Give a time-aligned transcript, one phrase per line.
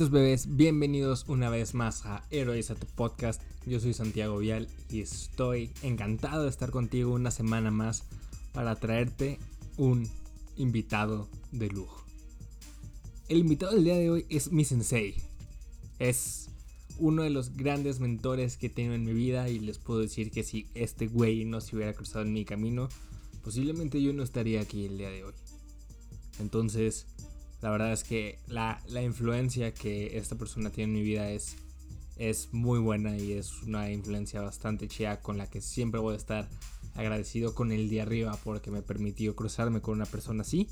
[0.00, 3.42] Tus bebés, bienvenidos una vez más a Héroes a tu podcast.
[3.66, 8.04] Yo soy Santiago Vial y estoy encantado de estar contigo una semana más
[8.54, 9.38] para traerte
[9.76, 10.08] un
[10.56, 12.02] invitado de lujo.
[13.28, 15.16] El invitado del día de hoy es mi sensei.
[15.98, 16.48] Es
[16.98, 20.44] uno de los grandes mentores que tengo en mi vida y les puedo decir que
[20.44, 22.88] si este güey no se hubiera cruzado en mi camino,
[23.44, 25.34] posiblemente yo no estaría aquí el día de hoy.
[26.38, 27.04] Entonces,
[27.62, 31.56] la verdad es que la, influencia que esta persona tiene en mi vida es,
[32.16, 36.16] es muy buena y es una influencia bastante chida con la que siempre voy a
[36.16, 36.48] estar
[36.94, 40.68] agradecido con el de arriba porque me permitió cruzarme con una persona así.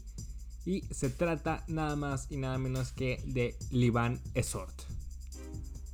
[0.65, 4.83] Y se trata nada más y nada menos que de Liban Esort.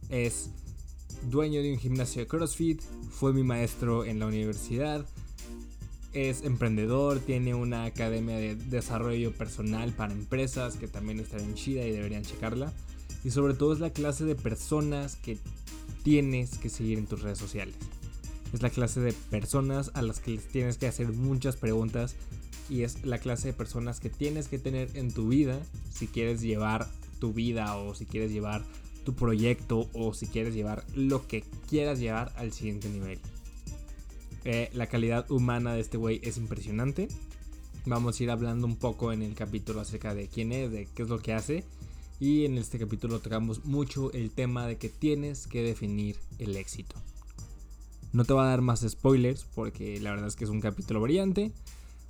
[0.08, 0.50] Es
[1.30, 5.06] dueño de un gimnasio de CrossFit, fue mi maestro en la universidad,
[6.14, 11.84] es emprendedor, tiene una academia de desarrollo personal para empresas que también está bien chida
[11.84, 12.72] y deberían checarla.
[13.24, 15.38] Y sobre todo es la clase de personas que
[16.02, 17.74] tienes que seguir en tus redes sociales.
[18.52, 22.14] Es la clase de personas a las que les tienes que hacer muchas preguntas
[22.70, 25.58] y es la clase de personas que tienes que tener en tu vida
[25.92, 26.86] si quieres llevar
[27.18, 28.62] tu vida o si quieres llevar
[29.04, 33.18] tu proyecto o si quieres llevar lo que quieras llevar al siguiente nivel.
[34.44, 37.08] Eh, la calidad humana de este güey es impresionante.
[37.86, 41.02] Vamos a ir hablando un poco en el capítulo acerca de quién es, de qué
[41.02, 41.64] es lo que hace.
[42.20, 46.96] Y en este capítulo tocamos mucho el tema de que tienes que definir el éxito.
[48.12, 51.00] No te va a dar más spoilers porque la verdad es que es un capítulo
[51.00, 51.52] brillante.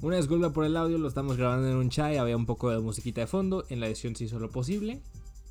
[0.00, 2.78] Una disculpa por el audio, lo estamos grabando en un chai, había un poco de
[2.80, 5.00] musiquita de fondo, en la edición se hizo lo posible.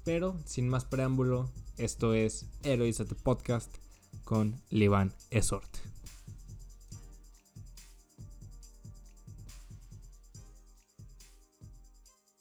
[0.04, 3.74] Pero sin más preámbulo, esto es Heroes the Podcast
[4.26, 5.93] con Livan Esort.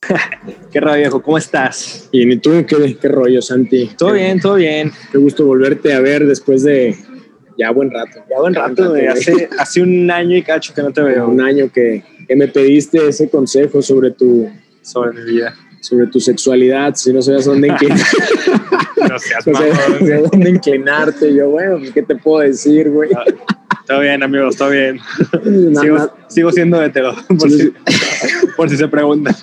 [0.72, 1.22] ¿Qué rollo, viejo?
[1.22, 2.08] ¿Cómo estás?
[2.12, 3.90] ¿y tú qué, qué rollo, Santi?
[3.96, 4.90] Todo bien, todo bien.
[5.10, 6.96] Qué gusto volverte a ver después de
[7.58, 8.24] ya buen rato.
[8.28, 11.28] Ya buen rato, hace, hace un año y cacho que no te veo.
[11.28, 14.50] Un año que, que me pediste ese consejo sobre tu...
[14.82, 15.54] Sobre mi vida.
[15.80, 18.04] Sobre tu sexualidad, si no sabes dónde inclinarte.
[19.08, 21.34] no seas no dónde inclinarte.
[21.34, 23.10] Yo, bueno, ¿qué te puedo decir, güey?
[23.86, 25.00] Todo bien, amigos, todo bien.
[25.80, 27.72] sigo, sigo, siendo hetero, por, si,
[28.56, 29.34] por si se pregunta.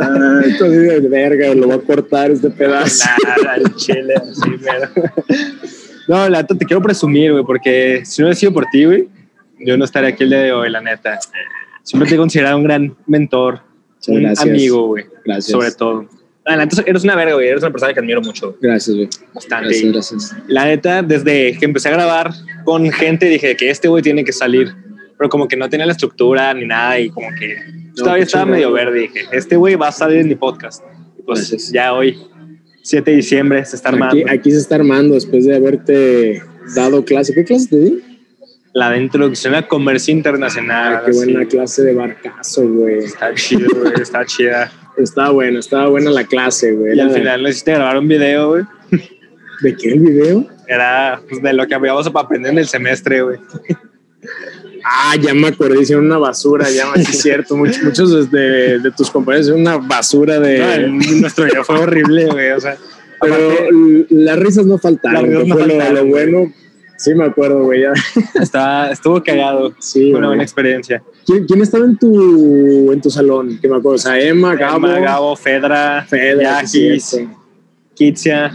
[0.00, 3.08] Ah, esto de verga, lo va a cortar este pedazo.
[3.24, 5.10] Nada, el chile, así, pero...
[6.06, 9.08] No, la neta, te quiero presumir, güey, porque si no hubiera sido por ti, güey,
[9.58, 11.18] yo no estaría aquí el día de hoy, la neta.
[11.82, 13.60] Siempre te he considerado un gran mentor,
[14.06, 15.04] un amigo, güey.
[15.24, 15.52] Gracias.
[15.52, 16.08] Sobre todo.
[16.44, 17.48] La neta, eres una verga, güey.
[17.48, 18.56] Eres una persona que admiro mucho.
[18.60, 19.08] Gracias, güey.
[19.34, 19.68] Bastante.
[19.68, 20.36] Gracias, gracias.
[20.46, 22.30] La neta, desde que empecé a grabar
[22.64, 24.74] con gente, dije que este güey tiene que salir.
[25.18, 27.56] Pero como que no tenía la estructura ni nada y como que
[27.96, 29.00] todavía estaba medio verde.
[29.00, 30.84] Dije, este güey va a salir en mi podcast.
[31.18, 32.16] Y pues ya hoy,
[32.82, 34.16] 7 de diciembre, se está armando.
[34.16, 36.42] Aquí, aquí, se está armando después de haberte
[36.74, 37.34] dado clase.
[37.34, 38.02] ¿Qué clase te di?
[38.72, 40.96] La de introducción a comercio internacional.
[40.96, 42.98] Ah, qué buena clase de barcazo, güey.
[42.98, 43.94] Está chido, güey.
[44.00, 44.70] Está chida.
[44.96, 46.96] Estaba bueno, estaba buena la clase, güey.
[46.96, 48.64] Y al final necesité grabar un video, güey.
[49.62, 50.46] ¿De qué el video?
[50.68, 53.38] Era pues, de lo que habíamos aprender en el semestre, güey.
[54.84, 57.56] Ah, ya me acordé, hicieron una basura, ya, sí es cierto.
[57.56, 60.88] Muchos, muchos de, de, tus compañeros hicieron una basura de.
[61.20, 62.50] nuestro video fue horrible, güey.
[62.50, 62.76] O sea,
[63.20, 63.36] pero
[64.10, 66.52] las risas no faltaron, las fue lo, bueno.
[66.96, 67.84] Sí, me acuerdo, güey.
[68.40, 69.72] Estaba, estuvo cagado.
[69.78, 71.02] Sí, fue una buena experiencia.
[71.24, 73.58] ¿Quién, ¿Quién, estaba en tu, en tu salón?
[73.60, 74.78] Que me acuerdo, o sea, Emma, Gabo.
[74.78, 77.20] Emma, Gabo, Fedra, Fedra, Yakis,
[77.94, 78.52] Kitsia.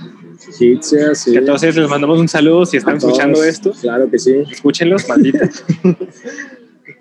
[0.57, 1.31] Kitsia, sí.
[1.31, 3.71] Que les mandamos un saludo si están escuchando esto.
[3.81, 4.43] Claro que sí.
[4.51, 5.49] Escúchenlos, maldita.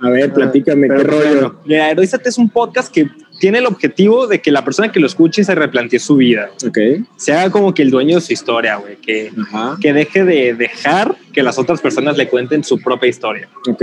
[0.00, 1.60] A ver, platícame, ¿qué rollo?
[1.64, 3.08] Mira, Heroízate es un podcast que
[3.38, 6.50] tiene el objetivo de que la persona que lo escuche se replantee su vida.
[6.66, 6.78] Ok.
[7.16, 8.96] Se haga como que el dueño de su historia, güey.
[8.96, 9.32] Que,
[9.80, 13.48] que deje de dejar que las otras personas le cuenten su propia historia.
[13.68, 13.82] Ok.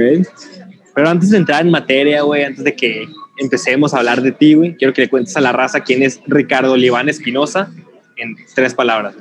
[0.93, 3.07] Pero antes de entrar en materia, güey, antes de que
[3.37, 6.19] empecemos a hablar de ti, güey, quiero que le cuentes a la raza quién es
[6.27, 7.71] Ricardo Oliván Espinosa
[8.17, 9.15] en tres palabras.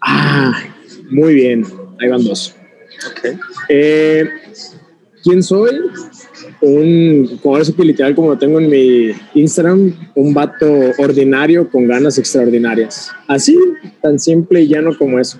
[0.00, 0.64] Ah,
[1.10, 1.64] muy bien.
[2.00, 2.54] Ahí van dos.
[3.10, 3.38] Ok.
[3.68, 4.28] Eh,
[5.22, 5.80] ¿Quién soy?
[6.62, 10.66] Un, como literal como lo tengo en mi Instagram, un vato
[10.98, 13.10] ordinario con ganas extraordinarias.
[13.26, 13.58] Así,
[14.02, 15.38] tan simple y llano como eso.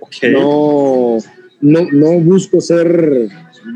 [0.00, 0.32] Okay.
[0.32, 1.18] No,
[1.60, 3.28] no, no busco ser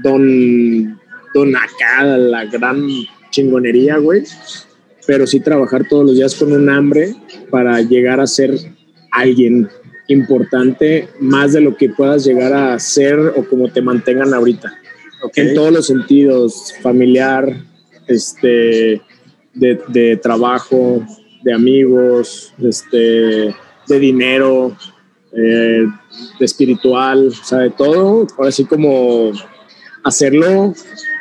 [0.03, 1.01] don,
[1.35, 2.87] don acá, la gran
[3.31, 4.23] chingonería, güey.
[5.07, 7.15] Pero sí trabajar todos los días con un hambre
[7.51, 8.57] para llegar a ser
[9.13, 9.69] alguien
[10.09, 14.73] importante más de lo que puedas llegar a ser o como te mantengan ahorita.
[15.37, 17.55] En todos los sentidos, familiar,
[18.09, 19.01] este,
[19.55, 21.07] de, de trabajo,
[21.43, 23.55] de amigos, este,
[23.89, 24.77] de dinero,
[25.33, 25.87] eh,
[26.39, 29.33] de espiritual, o sea, de todo, ahora sí como
[30.05, 30.75] hacerlo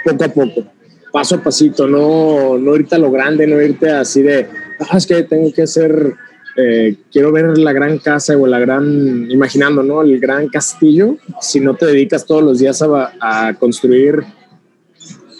[0.03, 0.65] poco a poco,
[1.11, 4.47] paso a pasito, no, no irte a lo grande, no irte así de,
[4.79, 6.15] ah, es que tengo que hacer,
[6.57, 10.01] eh, quiero ver la gran casa o la gran, imaginando, ¿no?
[10.01, 14.23] El gran castillo, si no te dedicas todos los días a, a construir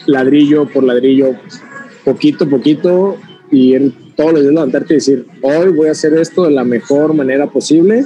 [0.06, 1.36] ladrillo por ladrillo,
[2.04, 3.18] poquito a poquito,
[3.52, 6.64] y ir todos los días levantarte y decir, hoy voy a hacer esto de la
[6.64, 8.06] mejor manera posible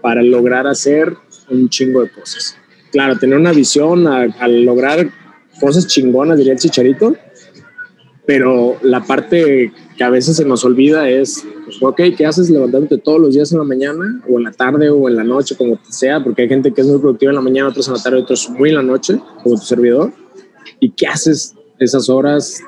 [0.00, 1.14] para lograr hacer
[1.48, 2.56] un chingo de cosas.
[2.90, 5.10] Claro, tener una visión al lograr
[5.60, 7.14] cosas chingonas, diría el chicharito,
[8.30, 12.98] pero la parte que a veces se nos olvida es, pues, ok, ¿qué haces levantándote
[12.98, 15.80] todos los días en la mañana o en la tarde o en la noche, como
[15.88, 16.22] sea?
[16.22, 18.48] Porque hay gente que es muy productiva en la mañana, otros en la tarde, otros
[18.50, 20.12] muy en la noche, como tu servidor.
[20.78, 22.62] ¿Y qué haces esas horas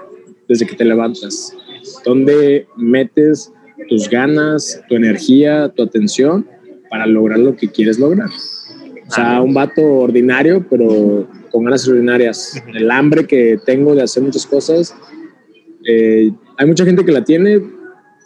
[0.48, 1.56] desde que te levantas?
[2.04, 3.52] ¿Dónde metes
[3.88, 6.44] tus ganas, tu energía, tu atención
[6.90, 8.30] para lograr lo que quieres lograr?
[9.06, 12.60] O sea, un vato ordinario, pero con ganas extraordinarias.
[12.74, 14.92] El hambre que tengo de hacer muchas cosas.
[15.86, 17.60] Eh, hay mucha gente que la tiene,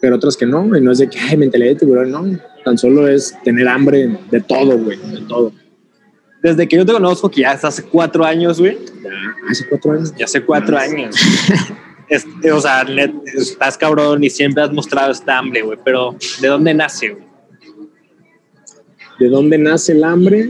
[0.01, 0.75] pero otras que no.
[0.77, 2.39] Y no es de que, hay mentalidad de tiburón, no.
[2.63, 5.51] Tan solo es tener hambre de todo, güey, de todo.
[6.41, 8.77] Desde que yo te conozco, que ya hace cuatro años, güey.
[9.03, 9.11] Ya,
[9.49, 10.13] hace cuatro años.
[10.17, 11.15] Ya hace cuatro años.
[12.09, 15.77] Es, o sea, net, estás cabrón y siempre has mostrado esta hambre, güey.
[15.83, 17.25] Pero, ¿de dónde nace, güey?
[19.19, 20.49] ¿De dónde nace el hambre?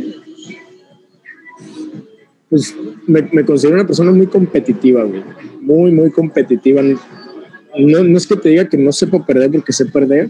[2.48, 2.76] Pues
[3.08, 5.24] me, me considero una persona muy competitiva, güey.
[5.68, 6.82] Muy, muy competitiva.
[6.82, 10.30] No, no es que te diga que no sepa perder porque sé perder,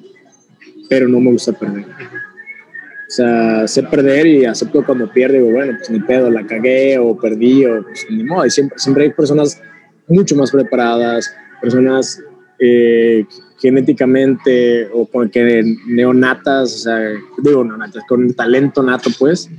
[0.90, 1.86] pero no me gusta perder.
[1.86, 5.36] O sea, sé perder y acepto cuando pierdo.
[5.36, 8.48] Digo, bueno, pues ni pedo, la cagué o perdí o pues ni modo.
[8.48, 9.62] Y siempre, siempre hay personas
[10.08, 11.32] mucho más preparadas,
[11.62, 12.20] personas
[12.58, 13.24] eh,
[13.60, 17.12] genéticamente o con que neonatas, o sea,
[17.44, 19.52] digo neonatas, con talento nato, pues,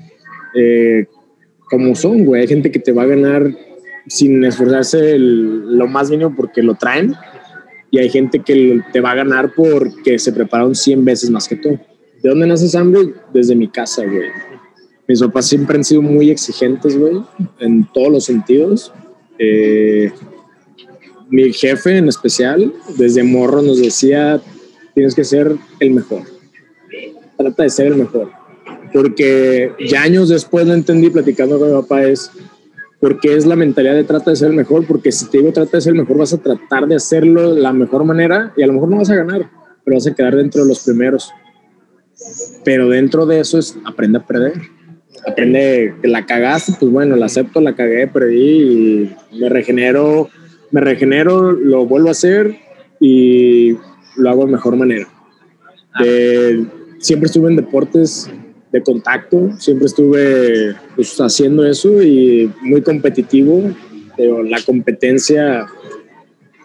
[0.57, 1.07] eh,
[1.71, 2.41] como son, güey.
[2.41, 3.49] Hay gente que te va a ganar
[4.09, 7.15] sin esforzarse el, lo más mínimo porque lo traen
[7.91, 11.57] y hay gente que te va a ganar porque se prepararon 100 veces más que
[11.57, 11.79] tú.
[12.23, 13.15] ¿De dónde nace ese hambre?
[13.33, 14.29] Desde mi casa, güey.
[15.07, 17.23] Mis papás siempre han sido muy exigentes, güey,
[17.61, 18.93] en todos los sentidos.
[19.39, 20.13] Eh,
[21.31, 24.41] mi jefe en especial, desde morro nos decía,
[24.95, 26.23] tienes que ser el mejor.
[27.37, 28.33] Trata de ser el mejor.
[28.93, 32.31] Porque ya años después lo entendí platicando con mi papá es,
[33.01, 35.77] porque es la mentalidad de trata de ser el mejor, porque si te digo trata
[35.77, 38.67] de ser el mejor, vas a tratar de hacerlo de la mejor manera y a
[38.67, 39.51] lo mejor no vas a ganar,
[39.85, 41.31] pero vas a quedar dentro de los primeros.
[42.65, 44.55] Pero dentro de eso es aprende a perder.
[45.27, 50.29] Aprende que la cagaste, pues bueno, la acepto, la cagué, perdí y me regenero
[50.71, 52.57] me regenero, lo vuelvo a hacer
[53.01, 53.77] y
[54.17, 55.09] lo hago de mejor manera.
[56.05, 56.67] Eh,
[56.99, 58.31] siempre estuve en deportes
[58.73, 63.73] de contacto, siempre estuve pues, haciendo eso y muy competitivo.
[64.17, 65.67] Pero la competencia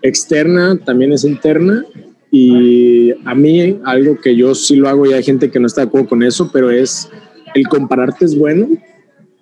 [0.01, 1.85] externa también es interna.
[2.31, 5.81] Y a mí algo que yo sí lo hago y hay gente que no está
[5.81, 7.07] de acuerdo con eso, pero es
[7.53, 8.67] el compararte es bueno,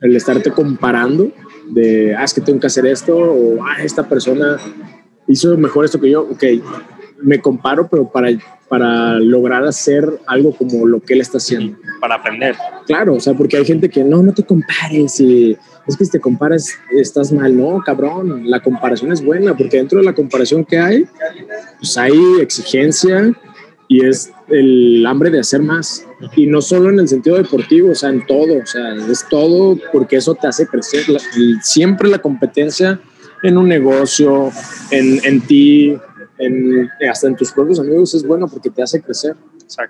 [0.02, 1.32] el estarte comparando
[1.70, 4.58] de, ah, es que tengo que hacer esto, o, ah, esta persona
[5.28, 6.44] hizo mejor esto que yo, ok,
[7.22, 8.30] me comparo, pero para,
[8.68, 11.78] para lograr hacer algo como lo que él está haciendo.
[12.00, 12.56] Para aprender.
[12.86, 16.12] Claro, o sea, porque hay gente que no, no te compares y es que si
[16.12, 20.64] te comparas estás mal, no, cabrón, la comparación es buena, porque dentro de la comparación
[20.64, 21.06] que hay,
[21.80, 23.34] pues hay exigencia
[23.88, 26.06] y es el hambre de hacer más.
[26.36, 29.78] Y no solo en el sentido deportivo, o sea, en todo, o sea, es todo
[29.92, 31.04] porque eso te hace crecer.
[31.62, 33.02] siempre la competencia
[33.44, 34.52] en un negocio,
[34.92, 35.98] en, en ti,
[36.42, 39.36] en, hasta en tus propios amigos es bueno porque te hace crecer.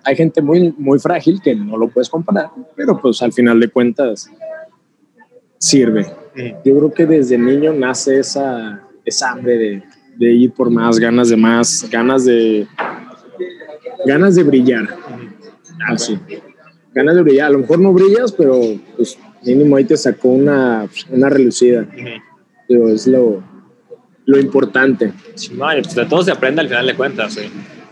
[0.03, 3.69] Hay gente muy, muy frágil que no lo puedes comparar, pero pues al final de
[3.69, 4.29] cuentas
[5.57, 6.05] sirve.
[6.63, 9.83] Yo creo que desde niño nace esa, esa hambre de,
[10.17, 12.67] de ir por más, ganas de más, ganas de,
[14.05, 14.87] ganas de brillar.
[15.87, 16.19] Así.
[16.93, 17.47] Ganas de brillar.
[17.47, 18.59] A lo mejor no brillas, pero
[18.95, 21.87] pues mínimo ahí te sacó una, una relucida.
[22.67, 23.43] Pero es lo,
[24.31, 25.11] lo importante.
[25.53, 27.33] No, pues de todo se aprende al final de cuentas.
[27.33, 27.41] Sí.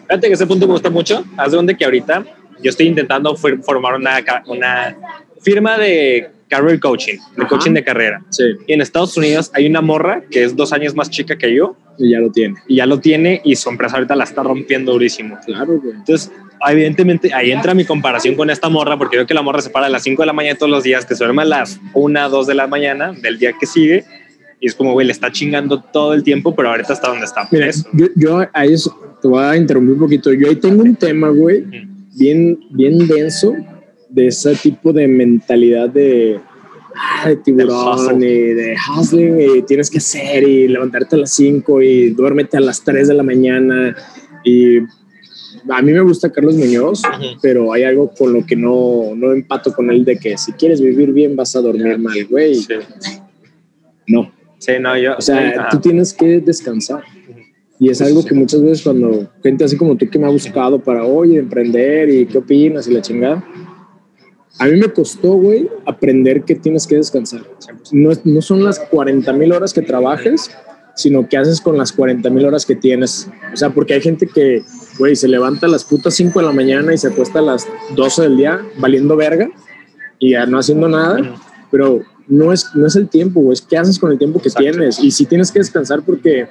[0.08, 1.24] Fíjate que ese punto me gusta mucho.
[1.38, 2.24] Haz de donde que ahorita
[2.64, 4.98] yo estoy intentando formar una, una
[5.42, 8.24] firma de career coaching, de coaching de carrera.
[8.30, 8.44] Sí.
[8.68, 11.76] Y en Estados Unidos hay una morra que es dos años más chica que yo.
[11.98, 12.56] Y ya lo tiene.
[12.68, 15.38] Y ya lo tiene y su empresa ahorita la está rompiendo durísimo.
[15.46, 15.96] Claro, güey.
[15.96, 16.32] Entonces,
[16.68, 19.88] evidentemente ahí entra mi comparación con esta morra, porque veo que la morra se para
[19.88, 22.30] a las 5 de la mañana todos los días, que se duerme a las 1,
[22.30, 24.06] 2 de la mañana del día que sigue.
[24.60, 27.48] Y es como, güey, le está chingando todo el tiempo, pero ahorita está donde está.
[27.52, 28.90] Mira, yo, yo ahí es
[29.22, 30.34] te voy a interrumpir un poquito.
[30.34, 31.66] Yo ahí tengo un tema, güey,
[32.16, 33.54] bien, bien denso
[34.10, 36.40] de ese tipo de mentalidad de,
[36.96, 41.82] ah, de tiburón y de hustling y tienes que hacer y levantarte a las 5
[41.82, 43.96] y duérmete a las 3 de la mañana
[44.44, 44.80] y
[45.70, 47.04] a mí me gusta Carlos Muñoz,
[47.42, 50.82] pero hay algo con lo que no, no empato con él de que si quieres
[50.82, 52.56] vivir bien vas a dormir mal, güey.
[52.56, 52.74] Sí.
[54.08, 54.32] No.
[54.60, 55.16] Sí, no, yo.
[55.18, 55.70] O sea, ajá.
[55.72, 57.04] tú tienes que descansar.
[57.80, 60.80] Y es algo que muchas veces cuando gente así como tú que me ha buscado
[60.80, 63.42] para, oye, emprender y qué opinas y la chingada,
[64.60, 67.42] a mí me costó, güey, aprender que tienes que descansar.
[67.94, 70.52] No, es- no son las 40 mil horas que trabajes,
[70.96, 73.30] sino que haces con las 40 mil horas que tienes.
[73.54, 74.62] O sea, porque hay gente que,
[74.98, 77.66] güey, se levanta a las putas 5 de la mañana y se acuesta a las
[77.96, 79.50] 12 del día valiendo verga
[80.20, 81.18] y ya no haciendo nada,
[81.72, 84.48] pero no es, no es el tiempo, güey, es qué haces con el tiempo que
[84.48, 84.72] Exacto.
[84.72, 85.04] tienes.
[85.04, 86.48] Y si tienes que descansar porque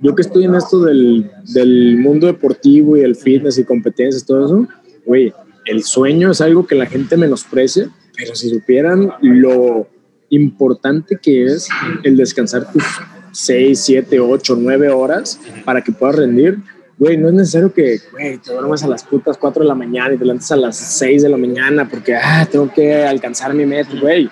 [0.00, 4.46] yo que estoy en esto del, del mundo deportivo y el fitness y competencias, todo
[4.46, 4.68] eso,
[5.04, 5.32] güey,
[5.66, 9.86] el sueño es algo que la gente menosprecia, pero si supieran lo
[10.30, 11.68] importante que es
[12.02, 12.84] el descansar tus
[13.32, 16.58] 6, 7, 8, 9 horas para que puedas rendir,
[16.98, 20.14] güey, no es necesario que, güey, te duermas a las putas 4 de la mañana
[20.14, 23.66] y te levantes a las 6 de la mañana porque, ah, tengo que alcanzar mi
[23.66, 24.30] meta, güey.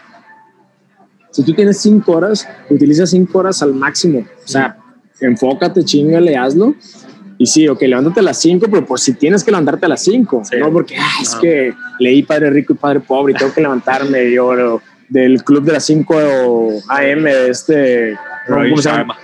[1.30, 4.20] Si tú tienes 5 horas, utiliza 5 horas al máximo.
[4.20, 4.76] O sea,
[5.20, 6.74] enfócate, chingale, hazlo.
[7.40, 10.02] Y sí, ok, levántate a las 5, pero por si tienes que levantarte a las
[10.02, 10.56] 5, Sí.
[10.58, 11.40] no porque ah, es Ajá.
[11.40, 15.72] que leí Padre Rico y Padre Pobre y tengo que levantarme yo del club de
[15.72, 16.14] las 5
[16.88, 18.12] AM de este...
[18.48, 19.16] no, Roy ¿cómo se llama?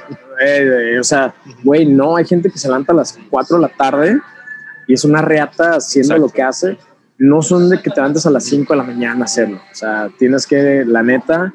[0.47, 1.35] Eh, de- o sea,
[1.65, 4.19] güey, no, hay gente que se levanta a las 4 de la tarde
[4.87, 6.27] y es una reata haciendo Exacto.
[6.27, 6.79] lo que hace.
[7.19, 9.57] No son de que te levantes a las 5 de la mañana a hacerlo.
[9.73, 11.53] O sea, tienes que, la neta,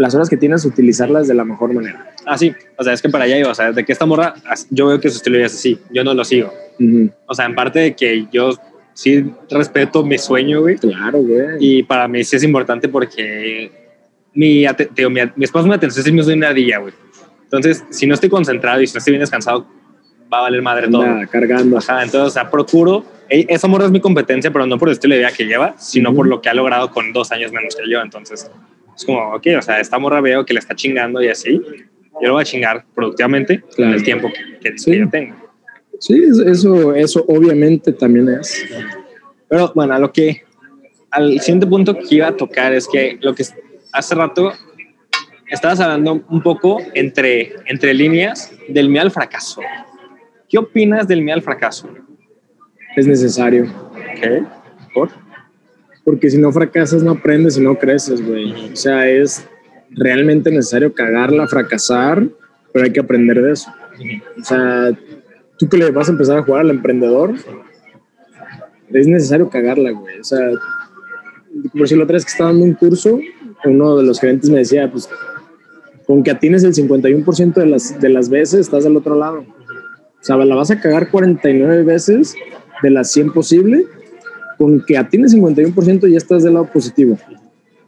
[0.00, 2.14] las horas que tienes, utilizarlas de la mejor manera.
[2.26, 2.52] Ah, sí.
[2.78, 3.50] O sea, es que para allá iba.
[3.50, 4.34] O sea, de que esta morra,
[4.70, 5.78] yo veo que su estilo es así.
[5.92, 6.52] Yo no lo sigo.
[6.78, 7.10] Ujú.
[7.26, 8.50] O sea, en parte de que yo
[8.94, 10.76] sí respeto mi sueño, güey.
[10.76, 11.56] Claro, güey.
[11.60, 13.70] Y para mí sí es importante porque
[14.32, 16.94] mi, ate- te digo, mi, mi esposo me atención es de una ardilla, güey.
[17.44, 19.66] Entonces, si no estoy concentrado y si no estoy bien descansado,
[20.32, 21.02] va a valer madre todo.
[21.02, 21.76] Anda cargando.
[21.78, 23.04] Ajá, entonces, o sea, procuro.
[23.28, 26.14] Esa morra es mi competencia, pero no por el estilo de vida que lleva, sino
[26.14, 28.00] por lo que ha logrado con dos años menos que yo.
[28.00, 28.50] Entonces,
[29.00, 31.60] es como, ok, o sea, esta morra veo que le está chingando y así.
[32.20, 33.94] Yo lo voy a chingar productivamente con Claro.
[33.94, 34.98] el tiempo que, que Sí.
[34.98, 35.34] yo tengo.
[35.98, 38.64] Sí, es- eso, eso obviamente también es.
[39.48, 40.42] Pero bueno, a lo que
[41.10, 43.44] al siguiente punto que iba a tocar es que lo que
[43.92, 44.52] hace rato
[45.50, 49.60] estabas hablando un poco entre, entre líneas del miedo al fracaso.
[50.48, 51.88] ¿Qué opinas del miedo al fracaso?
[52.96, 53.64] Es necesario.
[54.20, 54.42] ¿Qué?
[54.94, 55.10] ¿Por?
[56.04, 58.72] Porque si no fracasas, no aprendes y no creces, güey.
[58.72, 59.46] O sea, es
[59.90, 62.26] realmente necesario cagarla, fracasar,
[62.72, 63.70] pero hay que aprender de eso.
[64.40, 64.90] O sea,
[65.58, 67.34] tú que le vas a empezar a jugar al emprendedor,
[68.92, 70.20] es necesario cagarla, güey.
[70.20, 70.40] O sea,
[71.76, 73.20] por si la otra vez que estaba dando un curso,
[73.64, 75.08] uno de los gerentes me decía, pues,
[76.06, 79.40] con que atines el 51% de las, de las veces, estás del otro lado.
[79.40, 82.34] O sea, la vas a cagar 49 veces
[82.82, 83.86] de las 100 posible,
[84.60, 87.16] con que atines 51% ya estás del lado positivo.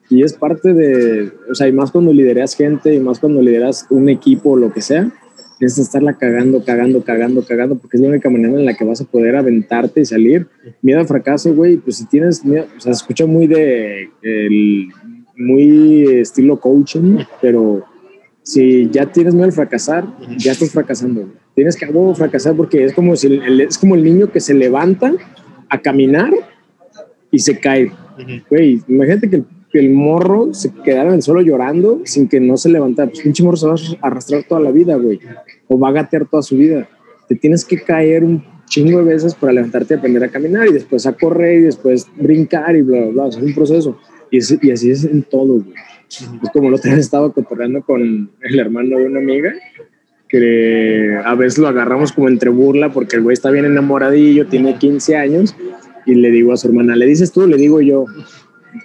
[0.09, 3.85] Y es parte de, o sea, y más cuando lideras gente, y más cuando lideras
[3.91, 5.13] un equipo o lo que sea,
[5.61, 9.03] es estarla cagando, cagando, cagando, cagando, porque es la única manera en la que vas
[9.03, 10.47] a poder aventarte y salir.
[10.81, 14.89] Miedo al fracaso, güey, pues si tienes miedo, o sea, se escucha muy de, el,
[15.37, 17.85] muy estilo coaching, pero
[18.43, 20.07] si ya tienes miedo al fracasar,
[20.39, 21.21] ya estás fracasando.
[21.21, 21.33] güey.
[21.55, 24.55] Tienes que huevo fracasar porque es como, si el- es como el niño que se
[24.55, 25.13] levanta
[25.69, 26.31] a caminar
[27.33, 27.91] y se cae.
[28.49, 32.39] Güey, imagínate que el, que el morro se quedara en el suelo llorando sin que
[32.39, 33.09] no se levantara.
[33.11, 35.19] Pues pinche morro se va a arrastrar toda la vida, güey.
[35.67, 36.89] O va a gatear toda su vida.
[37.29, 40.73] Te tienes que caer un chingo de veces para levantarte y aprender a caminar y
[40.73, 43.25] después a correr y después brincar y bla, bla, bla.
[43.25, 43.99] O sea, es un proceso.
[44.31, 45.75] Y, es- y así es en todo, güey.
[46.09, 49.53] Es como el otro estaba cotorreando con el hermano de una amiga
[50.29, 54.77] que a veces lo agarramos como entre burla porque el güey está bien enamoradillo, tiene
[54.79, 55.55] 15 años
[56.07, 57.47] y le digo a su hermana, ¿le dices tú?
[57.47, 58.07] Le digo yo,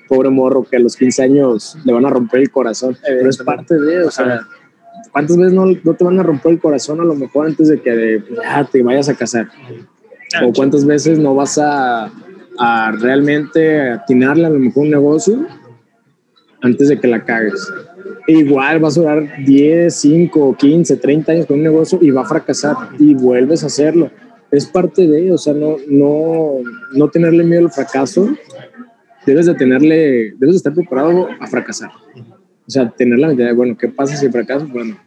[0.07, 3.37] pobre morro que a los 15 años le van a romper el corazón, pero es
[3.37, 4.41] parte de, o sea,
[5.11, 7.81] ¿cuántas veces no, no te van a romper el corazón a lo mejor antes de
[7.81, 9.49] que ya te vayas a casar?
[10.43, 12.11] ¿O cuántas veces no vas a,
[12.59, 15.47] a realmente atinarle a lo mejor un negocio
[16.61, 17.71] antes de que la cagues?
[18.27, 22.23] E igual vas a durar 10, 5, 15, 30 años con un negocio y va
[22.23, 24.11] a fracasar y vuelves a hacerlo.
[24.51, 26.59] Es parte de, o sea, no, no,
[26.93, 28.29] no tenerle miedo al fracaso.
[29.25, 31.91] Debes de tenerle, debes de estar preparado a fracasar.
[32.67, 34.67] O sea, tener la mentalidad de, bueno, ¿qué pasa si fracaso?
[34.67, 34.97] Bueno,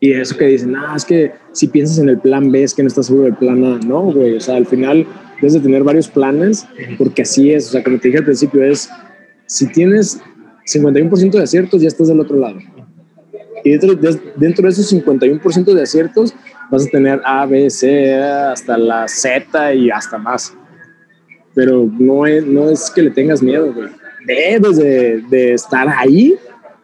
[0.00, 2.82] Y eso que dicen, ah, es que si piensas en el plan B, es que
[2.82, 3.78] no estás seguro del plan A.
[3.78, 5.06] No, güey, o sea, al final
[5.40, 6.66] debes de tener varios planes,
[6.98, 7.68] porque así es.
[7.68, 8.90] O sea, como te dije al principio, es
[9.46, 10.20] si tienes
[10.66, 12.58] 51% de aciertos, ya estás del otro lado.
[13.66, 16.32] Y dentro de, dentro de esos 51% de aciertos,
[16.70, 20.54] vas a tener A, B, C, hasta la Z y hasta más.
[21.52, 23.88] Pero no es, no es que le tengas miedo, güey.
[24.24, 26.36] Debes de, de estar ahí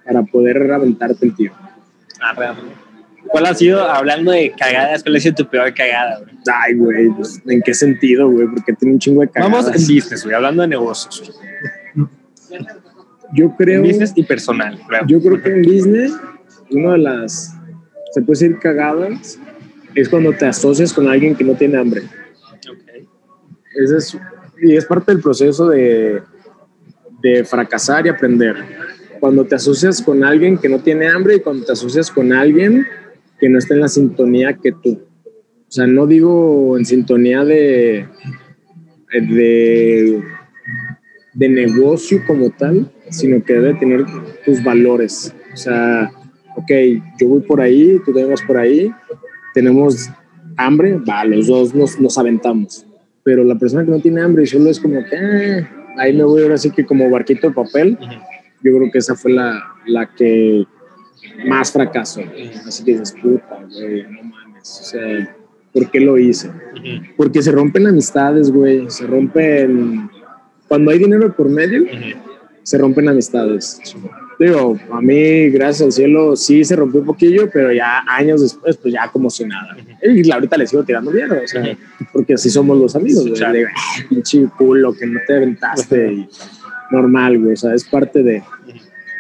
[0.05, 1.55] para poder aventarte el tiro.
[2.21, 2.57] Ah.
[3.29, 6.37] ¿Cuál ha sido, hablando de cagadas, cuál ha sido tu peor cagada, güey?
[6.53, 8.49] Ay, güey, pues, ¿en qué sentido, güey?
[8.49, 9.67] Porque tiene un chingo de cagadas.
[9.67, 11.41] Vamos en business, güey, hablando de negocios.
[13.35, 13.77] Yo creo...
[13.77, 15.07] En business y personal, claro.
[15.07, 16.13] Yo creo que en business,
[16.73, 17.55] una de las,
[18.13, 19.39] se puede decir cagadas,
[19.95, 22.03] es cuando te asocias con alguien que no tiene hambre.
[22.03, 23.09] Ok.
[23.83, 24.19] Ese es,
[24.63, 26.23] y es parte del proceso de,
[27.23, 28.57] de fracasar y aprender.
[29.21, 32.87] Cuando te asocias con alguien que no tiene hambre y cuando te asocias con alguien
[33.39, 35.01] que no está en la sintonía que tú.
[35.69, 38.07] O sea, no digo en sintonía de,
[39.13, 40.23] de,
[41.35, 44.05] de negocio como tal, sino que debe tener
[44.45, 45.35] tus valores.
[45.53, 46.11] O sea,
[46.57, 46.71] ok,
[47.21, 48.93] yo voy por ahí, tú te vas por ahí,
[49.55, 50.09] tenemos
[50.57, 52.87] hambre, va, los dos nos, nos aventamos.
[53.25, 55.69] Pero la persona que no tiene hambre y solo es como que, "Ah,
[55.99, 57.99] ahí me voy ahora sí que como barquito de papel,
[58.63, 60.65] yo creo que esa fue la, la que
[61.47, 62.21] más fracaso.
[62.67, 64.81] Así que dices, puta, güey, no mames.
[64.81, 65.37] O sea,
[65.73, 66.51] ¿por qué lo hice?
[67.17, 68.89] Porque se rompen amistades, güey.
[68.91, 70.11] Se rompen.
[70.69, 71.85] Cuando hay dinero por medio,
[72.63, 73.81] se rompen amistades.
[74.39, 78.77] Digo, a mí, gracias al cielo, sí se rompió un poquillo, pero ya años después,
[78.77, 79.77] pues ya como si nada.
[80.03, 81.77] Y ahorita le sigo tirando mierda, o sea,
[82.13, 83.35] porque así somos los amigos, güey.
[83.35, 83.59] Claro.
[83.75, 86.13] "Ah, pinche culo que no te aventaste.
[86.13, 86.29] Y
[86.91, 88.43] normal, güey, o sea, es parte de.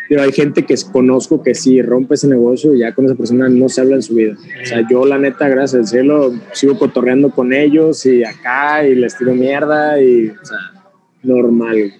[0.09, 3.49] Pero hay gente que conozco que sí rompe ese negocio y ya con esa persona
[3.49, 4.35] no se habla en su vida.
[4.63, 8.95] O sea, yo la neta, gracias al cielo, sigo cotorreando con ellos y acá y
[8.95, 10.59] les tiro mierda y, o sea,
[11.23, 11.73] normal.
[11.77, 11.93] güey.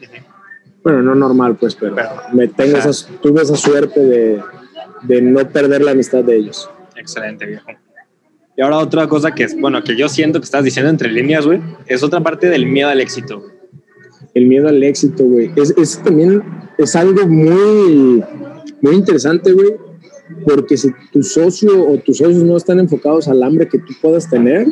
[0.83, 2.91] Bueno, no normal, pues, pero, Pero, me tengo esa,
[3.21, 4.43] tuve esa suerte de,
[5.03, 6.69] de no perder la amistad de ellos.
[6.97, 7.71] Excelente, viejo.
[8.57, 11.47] Y ahora otra cosa que es, bueno, que yo siento que estás diciendo entre líneas,
[11.47, 13.43] güey, es otra parte del miedo al éxito.
[14.35, 15.53] El miedo al éxito, güey.
[15.57, 16.43] Es, es también
[16.79, 18.23] es algo muy,
[18.81, 19.77] muy interesante, güey,
[20.45, 24.29] porque si tu socio o tus socios no están enfocados al hambre que tú puedas
[24.29, 24.67] tener,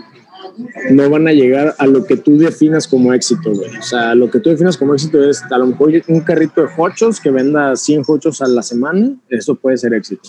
[0.91, 3.77] no van a llegar a lo que tú definas como éxito, güey.
[3.77, 6.69] O sea, lo que tú definas como éxito es a lo mejor un carrito de
[6.77, 10.29] hochos que venda 100 hochos a la semana, eso puede ser éxito.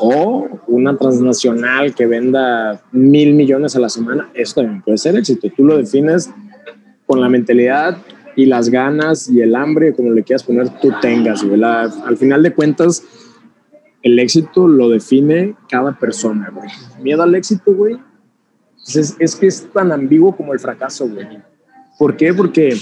[0.00, 5.48] O una transnacional que venda mil millones a la semana, eso también puede ser éxito.
[5.56, 6.30] Tú lo defines
[7.06, 7.98] con la mentalidad
[8.36, 11.58] y las ganas y el hambre, como le quieras poner, tú tengas, güey.
[11.58, 13.02] La- al final de cuentas,
[14.02, 16.68] el éxito lo define cada persona, güey.
[17.02, 17.96] Miedo al éxito, güey.
[18.92, 21.26] Pues Es, que es tan ambiguo como el fracaso, güey.
[21.98, 22.32] ¿Por qué?
[22.32, 22.76] Porque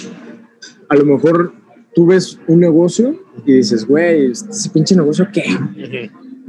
[0.89, 1.53] a lo mejor
[1.95, 5.45] tú ves un negocio y dices, güey, ese pinche negocio, ¿qué?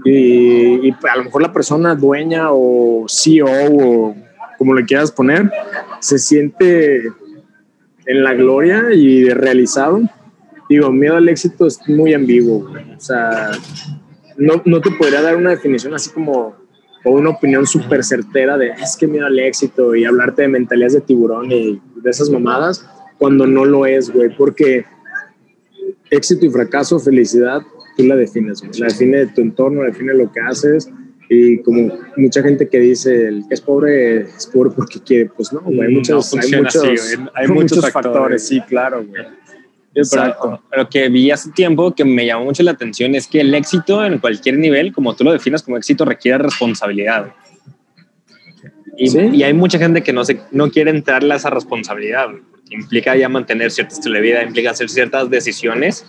[0.05, 4.15] Y, y a lo mejor la persona dueña o CEO o
[4.57, 5.51] como le quieras poner,
[5.99, 7.07] se siente
[8.05, 10.01] en la gloria y realizado.
[10.69, 12.67] Digo, miedo al éxito es muy ambiguo.
[12.69, 12.91] güey.
[12.93, 13.51] O sea,
[14.37, 16.55] no, no te podría dar una definición así como
[17.03, 20.93] o una opinión súper certera de es que miedo al éxito y hablarte de mentalidades
[20.93, 24.85] de tiburón y de esas mamadas cuando no lo es, güey, porque
[26.09, 27.61] éxito y fracaso, felicidad,
[27.95, 28.79] tú la defines, güey.
[28.79, 30.89] la define tu entorno, la define lo que haces
[31.29, 35.51] y como mucha gente que dice el que es pobre es pobre porque quiere, pues
[35.51, 37.15] no, güey, hay No muchos, hay funciona muchos, así.
[37.33, 38.47] Hay muchos factores.
[38.47, 39.23] sí, claro, güey.
[40.11, 43.53] Pero lo que vi hace tiempo que me llamó mucho la atención es que el
[43.53, 47.33] éxito en cualquier nivel, como tú lo defines como éxito, requiere responsabilidad.
[48.97, 49.19] Y, Sí.
[49.33, 53.15] y hay mucha gente que no, se, no quiere entrarle a esa responsabilidad, porque implica
[53.15, 56.05] ya mantener cierta estilo de vida, implica hacer ciertas decisiones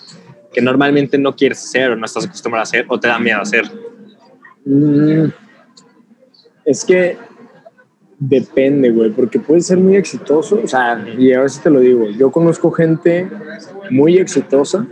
[0.53, 3.41] que normalmente no quieres hacer o no estás acostumbrado a hacer o te da miedo
[3.41, 3.71] hacer.
[4.65, 5.27] Mm,
[6.65, 7.17] es que
[8.19, 12.09] depende, güey, porque puede ser muy exitoso, o sea, y a veces te lo digo,
[12.11, 13.29] yo conozco gente
[13.91, 14.87] muy exitosa,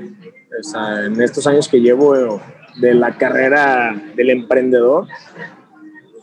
[0.58, 2.40] o sea, en estos años que llevo
[2.76, 5.06] de la carrera del emprendedor,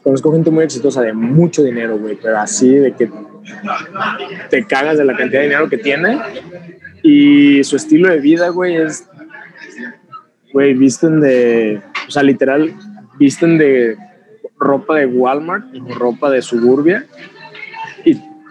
[0.04, 3.10] conozco gente muy exitosa de mucho dinero, güey, pero así de que
[4.50, 6.20] te cagas de la cantidad de dinero que tiene
[7.02, 9.08] y su estilo de vida, güey, es,
[10.52, 12.74] güey, visten de, o sea, literal,
[13.18, 13.98] visten de
[14.58, 15.66] ropa de Walmart
[15.98, 17.06] ropa de Suburbia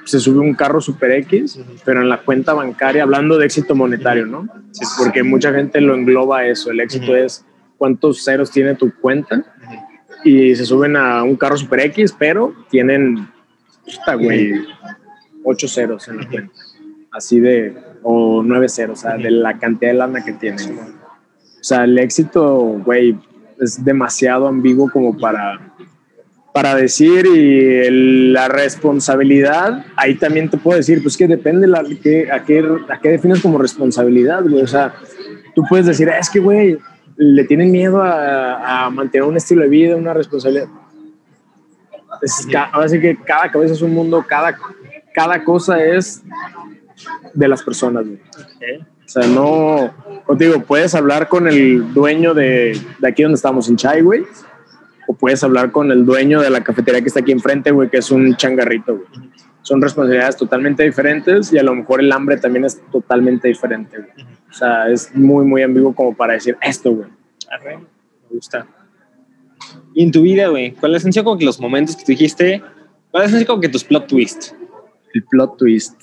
[0.04, 4.26] se sube un carro Super X, pero en la cuenta bancaria, hablando de éxito monetario,
[4.26, 4.48] ¿no?
[4.72, 6.70] Sí, Porque mucha gente lo engloba eso.
[6.70, 7.44] El éxito es
[7.78, 9.44] cuántos ceros tiene tu cuenta
[10.24, 13.28] y se suben a un carro Super X, pero tienen,
[13.84, 14.52] puta, güey,
[15.44, 16.54] ocho ceros en la cuenta.
[17.10, 20.78] Así de, o nueve ceros, o sea, de la cantidad de lana que tienen.
[20.78, 23.16] O sea, el éxito, güey,
[23.60, 25.74] es demasiado ambiguo como para,
[26.52, 31.82] para decir y el- la responsabilidad, ahí también te puedo decir, pues que depende la,
[32.02, 34.62] que, a, qué, a qué defines como responsabilidad, güey.
[34.62, 34.94] O sea,
[35.54, 36.78] tú puedes decir, "Ah, es que, güey,
[37.16, 40.68] le tienen miedo a, a mantener un estilo de vida, una responsabilidad.
[42.20, 44.56] Es, ahora sí que cada cabeza es un mundo, cada,
[45.14, 46.22] cada cosa es
[47.34, 48.18] de las personas, güey.
[49.04, 49.92] O sea, no,
[50.24, 54.24] contigo, puedes hablar con el dueño de, de aquí donde estamos en Chai, güey.
[55.08, 57.98] O puedes hablar con el dueño de la cafetería que está aquí enfrente, güey, que
[57.98, 59.30] es un changarrito, güey.
[59.62, 64.26] Son responsabilidades totalmente diferentes y a lo mejor el hambre también es totalmente diferente, güey.
[64.50, 67.08] O sea, es muy, muy ambiguo como para decir esto, güey.
[67.50, 67.84] Arre, me
[68.30, 68.66] gusta.
[69.94, 72.62] Y en tu vida, güey, ¿cuáles han sido como que los momentos que tú dijiste?
[73.10, 74.54] ¿Cuáles han sido como que tus plot twists?
[75.14, 75.94] El plot twist.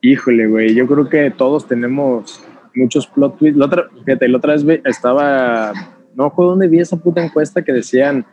[0.00, 2.42] Híjole, güey, yo creo que todos tenemos
[2.74, 3.58] muchos plot twists.
[3.58, 5.72] La otra, fíjate, la otra vez ve- estaba,
[6.16, 8.26] no recuerdo dónde vi esa puta encuesta que decían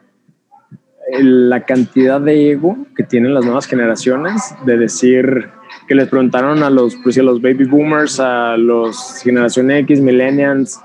[1.11, 5.49] eh, la cantidad de ego que tienen las nuevas generaciones de decir
[5.87, 10.79] que les preguntaron a los, pues, a los baby boomers, a los generación X, millennials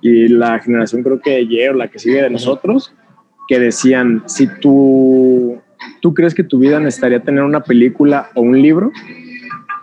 [0.00, 2.94] y la generación creo que Y o la que sigue de nosotros,
[3.48, 5.60] que decían, si tú,
[6.00, 8.92] tú crees que tu vida necesitaría tener una película o un libro,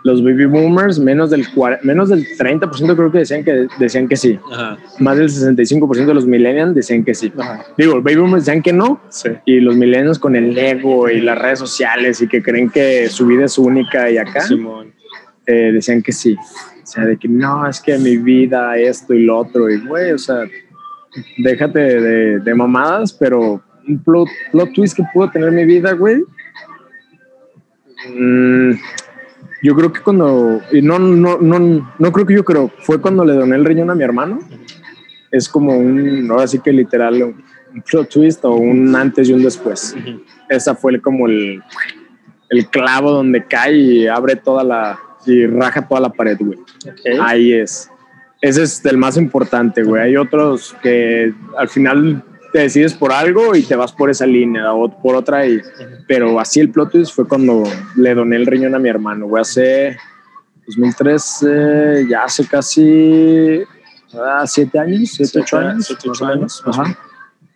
[0.06, 1.44] los baby boomers, menos del,
[1.82, 4.38] menos del 30% creo que decían que, decían que sí.
[4.52, 4.78] Ajá.
[5.00, 7.32] Más del 65% de los millennials decían que sí.
[7.36, 7.64] Ajá.
[7.76, 9.00] Digo, los baby boomers decían que no.
[9.08, 9.30] Sí.
[9.46, 13.26] Y los millennials con el ego y las redes sociales y que creen que su
[13.26, 14.92] vida es única y acá, Simón.
[15.44, 16.36] eh, decían que sí.
[16.36, 19.68] O sea, de que no, es que mi vida, esto y lo otro.
[19.68, 20.44] Y, güey, o sea,
[21.38, 26.22] déjate de, de mamadas, pero un plot, plot twist que pudo tener mi vida, güey.
[28.08, 28.70] mm,
[29.62, 33.24] yo creo que cuando, y no, no, no, no creo que yo creo, fue cuando
[33.24, 34.38] le doné el riñón a mi hermano.
[35.30, 37.44] Es como un, ahora sí que literal, un,
[37.90, 39.94] plot twist o un antes y un después.
[39.98, 40.22] Ujú.
[40.48, 41.62] Esa fue como el,
[42.48, 46.58] el clavo donde cae y abre toda la, y raja toda la pared, güey.
[46.58, 47.20] Ok.
[47.20, 47.90] Ahí es.
[48.40, 50.02] Ese es el más importante, güey.
[50.02, 52.22] Hay otros que al final
[52.56, 55.46] te decides por algo y te vas por esa línea o por otra.
[55.46, 55.60] Y,
[56.08, 57.64] pero así el plot twist fue cuando
[57.96, 59.42] le doné el riñón a mi hermano, güey.
[59.42, 59.98] Hace
[60.66, 63.60] 2013, ya hace casi
[64.14, 65.84] ah, siete años, siete, Siete, ocho años.
[65.86, 66.62] siete, ocho años.
[66.64, 66.98] Ajá.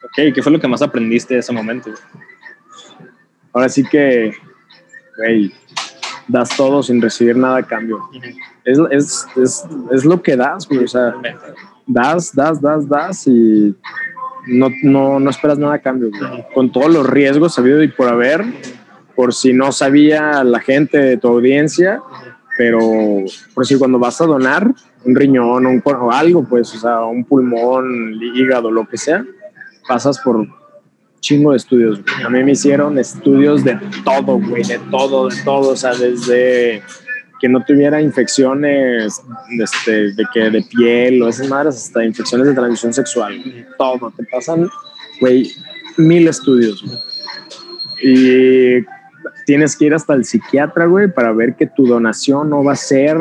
[0.05, 1.91] Ok, ¿qué fue lo que más aprendiste de ese momento?
[3.55, 4.35] Ahora sí que,
[5.17, 5.51] güey,
[6.29, 8.07] das todo sin recibir nada a cambio.
[8.67, 10.85] Es, es, es, es lo que das, güey.
[10.85, 11.15] O sea,
[11.87, 13.75] das, das, das, das y
[14.47, 16.45] no, no, no esperas nada a cambio, güey.
[16.55, 18.45] Con todos los riesgos sabido y por haber,
[19.15, 22.01] por si no sabía la gente de tu audiencia,
[22.57, 22.79] pero
[23.55, 24.73] por si cuando vas a donar
[25.05, 29.25] un riñón un, o algo, pues, o sea, un pulmón, hígado, lo que sea,
[29.89, 30.47] pasas por
[31.21, 32.03] chingo de estudios.
[32.03, 32.25] güey.
[32.25, 36.83] A mí me hicieron estudios de todo, güey, de todo, de todo, o sea, desde
[37.41, 39.23] que no tuviera infecciones
[39.59, 43.67] este, de, que, de piel o esas madres, hasta infecciones de transmisión sexual.
[43.79, 44.69] Todo, te pasan,
[45.21, 45.51] güey,
[45.97, 46.85] mil estudios.
[46.85, 46.99] güey.
[48.03, 48.85] Y
[49.47, 52.77] tienes que ir hasta el psiquiatra, güey, para ver que tu donación no va a
[52.77, 53.17] ser,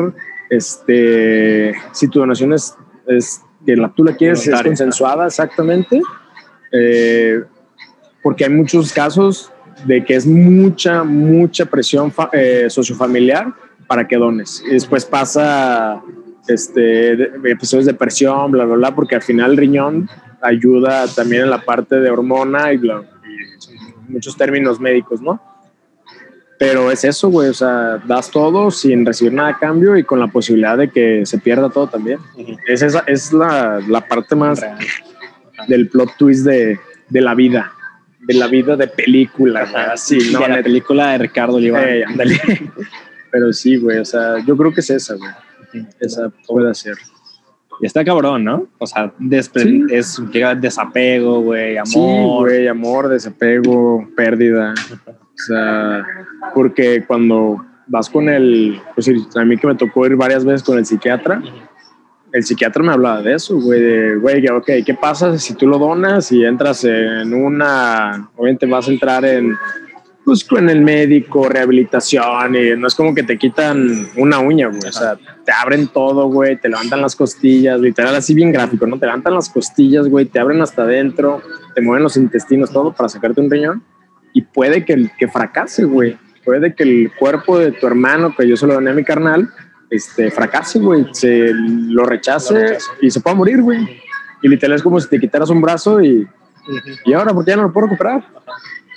[0.50, 2.74] este, si tu donación es,
[3.06, 6.00] es que la, tú la quieres, es consensuada, exactamente.
[6.72, 7.42] Eh,
[8.22, 9.50] porque hay muchos casos
[9.84, 13.54] de que es mucha, mucha presión eh, sociofamiliar
[13.90, 14.62] para que dones.
[14.64, 16.00] Y después pasa
[16.46, 20.08] este, episodios de presión, bla, bla, bla, porque al final el riñón
[20.40, 23.02] ayuda también en la parte de hormona y, bla,
[24.08, 25.42] y muchos términos médicos, ¿no?
[26.56, 30.20] Pero es eso, güey, o sea, das todo sin recibir nada a cambio y con
[30.20, 32.20] la posibilidad de que se pierda todo también.
[32.68, 34.78] Es, esa, es la, la parte más Real.
[35.66, 37.72] del plot twist de, de la vida,
[38.20, 41.58] de la vida de película, así, no, de la película de Ricardo.
[41.58, 42.40] Eh, ándale.
[43.30, 45.30] Pero sí, güey, o sea, yo creo que es esa, güey.
[46.00, 46.96] Esa puede ser.
[47.80, 48.66] Y está cabrón, ¿no?
[48.78, 49.12] O sea,
[49.54, 49.84] Sí.
[49.90, 51.86] es llega desapego, güey, amor.
[51.86, 51.98] Sí,
[52.40, 54.74] güey, amor, desapego, pérdida.
[55.06, 56.04] O sea,
[56.54, 60.76] porque cuando vas con el, pues a mí que me tocó ir varias veces con
[60.76, 61.42] el psiquiatra,
[62.32, 65.78] el psiquiatra me hablaba de eso, güey, de, güey, ok, ¿qué pasa si tú lo
[65.78, 69.56] donas y entras en una, obviamente vas a entrar en,
[70.30, 74.78] pues con el médico, rehabilitación, y no es como que te quitan una uña, güey,
[74.78, 78.96] o sea, te abren todo, güey, te levantan las costillas, literal así bien gráfico, ¿no?
[78.96, 81.42] Te levantan las costillas, güey, te abren hasta adentro,
[81.74, 83.82] te mueven los intestinos, todo para sacarte un riñón
[84.32, 86.16] y puede que, que fracase, güey.
[86.44, 89.50] Puede que el cuerpo de tu hermano, que yo se lo doné a mi carnal,
[89.90, 92.84] este, fracase, güey, se lo rechace, Lo rechace.
[93.02, 94.00] y se pueda morir, güey.
[94.42, 96.24] Y literal es como si te quitaras un brazo y,
[97.04, 98.24] y ahora, ¿por qué ya no lo puedo recuperar?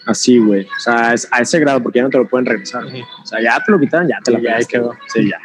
[0.05, 0.65] Así, güey.
[0.65, 2.83] O sea, es a ese grado, porque ya no te lo pueden regresar.
[2.85, 4.93] O sea, ya te lo quitaron, ya te la Sí, ya ahí pegaste, quedó.
[5.07, 5.39] Sí, ya.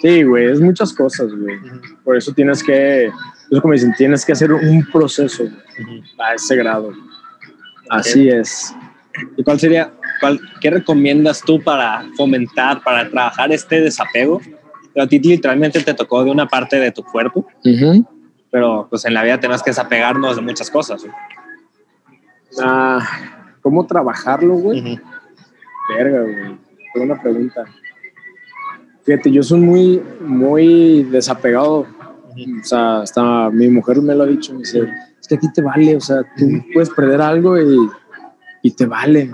[0.00, 1.58] Sí, güey, es muchas cosas, güey.
[2.02, 6.56] Por eso tienes que, es como dicen, tienes que hacer un proceso güey, a ese
[6.56, 6.92] grado.
[7.88, 8.74] Así es.
[9.36, 14.40] ¿Y cuál sería, cuál, qué recomiendas tú para fomentar, para trabajar este desapego?
[14.92, 17.46] Pero a ti literalmente te tocó de una parte de tu cuerpo,
[18.50, 21.04] pero pues en la vida tenemos que desapegarnos de muchas cosas.
[22.60, 25.00] Ah, ¿Cómo trabajarlo, güey?
[25.96, 26.58] Verga, güey.
[26.92, 27.64] Qué buena pregunta.
[29.04, 31.80] Fíjate, yo soy muy, muy desapegado.
[31.80, 34.52] O sea, hasta mi mujer me lo ha dicho.
[34.52, 34.88] Me dice,
[35.20, 35.96] es que a ti te vale.
[35.96, 37.90] O sea, tú puedes perder algo y,
[38.62, 39.30] y te vale.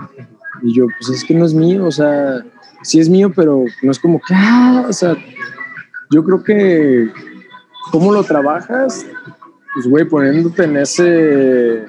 [0.61, 1.85] Y yo, pues es que no es mío.
[1.85, 2.43] O sea,
[2.81, 5.15] sí es mío, pero no es como que, ah, o sea,
[6.11, 7.11] yo creo que,
[7.91, 9.05] ¿cómo lo trabajas?
[9.73, 11.85] Pues, güey, poniéndote en ese,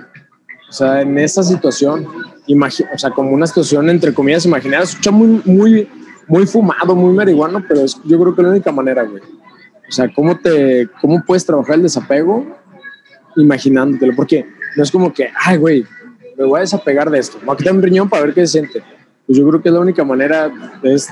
[0.70, 5.42] o sea, en esa situación, o sea, como una situación entre comillas imaginaria, escucha muy,
[5.44, 5.88] muy,
[6.28, 9.20] muy fumado, muy marihuano, pero es, yo creo que es la única manera, güey.
[9.20, 12.46] O sea, ¿cómo, te, ¿cómo puedes trabajar el desapego
[13.34, 14.14] imaginándotelo?
[14.14, 15.84] Porque no es como que, ay, güey,
[16.38, 18.46] me voy a desapegar de esto, me voy a quitar un riñón para ver qué
[18.46, 18.80] se siente.
[19.26, 20.52] Pues yo creo que es la única manera,
[20.84, 21.10] es,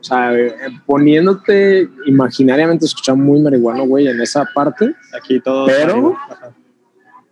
[0.00, 0.56] o sea, eh,
[0.86, 5.66] poniéndote imaginariamente, escuchar muy marihuano, güey, en esa parte, Aquí todo.
[5.66, 6.16] Pero-.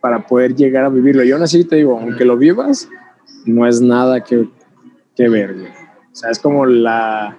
[0.07, 1.25] Para poder llegar a vivirlo.
[1.25, 2.89] Yo aún así te digo, aunque lo vivas,
[3.45, 4.47] no es nada que,
[5.17, 5.67] que ver, güey.
[5.67, 7.37] O sea, es como la...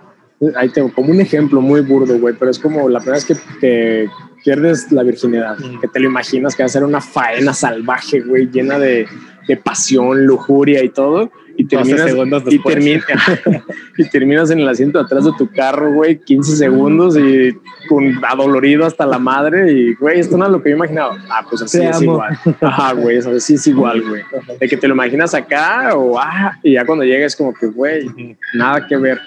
[0.57, 3.35] Ahí tengo como un ejemplo muy burdo, güey, pero es como la primera vez que,
[3.61, 4.09] que
[4.43, 8.51] pierdes la virginidad, que te lo imaginas que va a ser una faena salvaje, güey,
[8.51, 9.07] llena de,
[9.47, 12.75] de pasión, lujuria y todo, y 12 terminas, segundos y, después.
[12.75, 13.03] termina-
[13.97, 17.51] y terminas en el asiento de atrás de tu carro, güey, 15 segundos y
[17.89, 21.17] con adolorido hasta la madre y, güey, esto no es lo que yo imaginaba.
[21.29, 22.03] Ah, pues así Te es amo.
[22.13, 22.39] igual.
[22.61, 24.21] Ajá, güey, eso sí es igual, güey.
[24.59, 28.07] De que te lo imaginas acá o ah, y ya cuando llegues como que, güey,
[28.53, 29.19] nada que ver.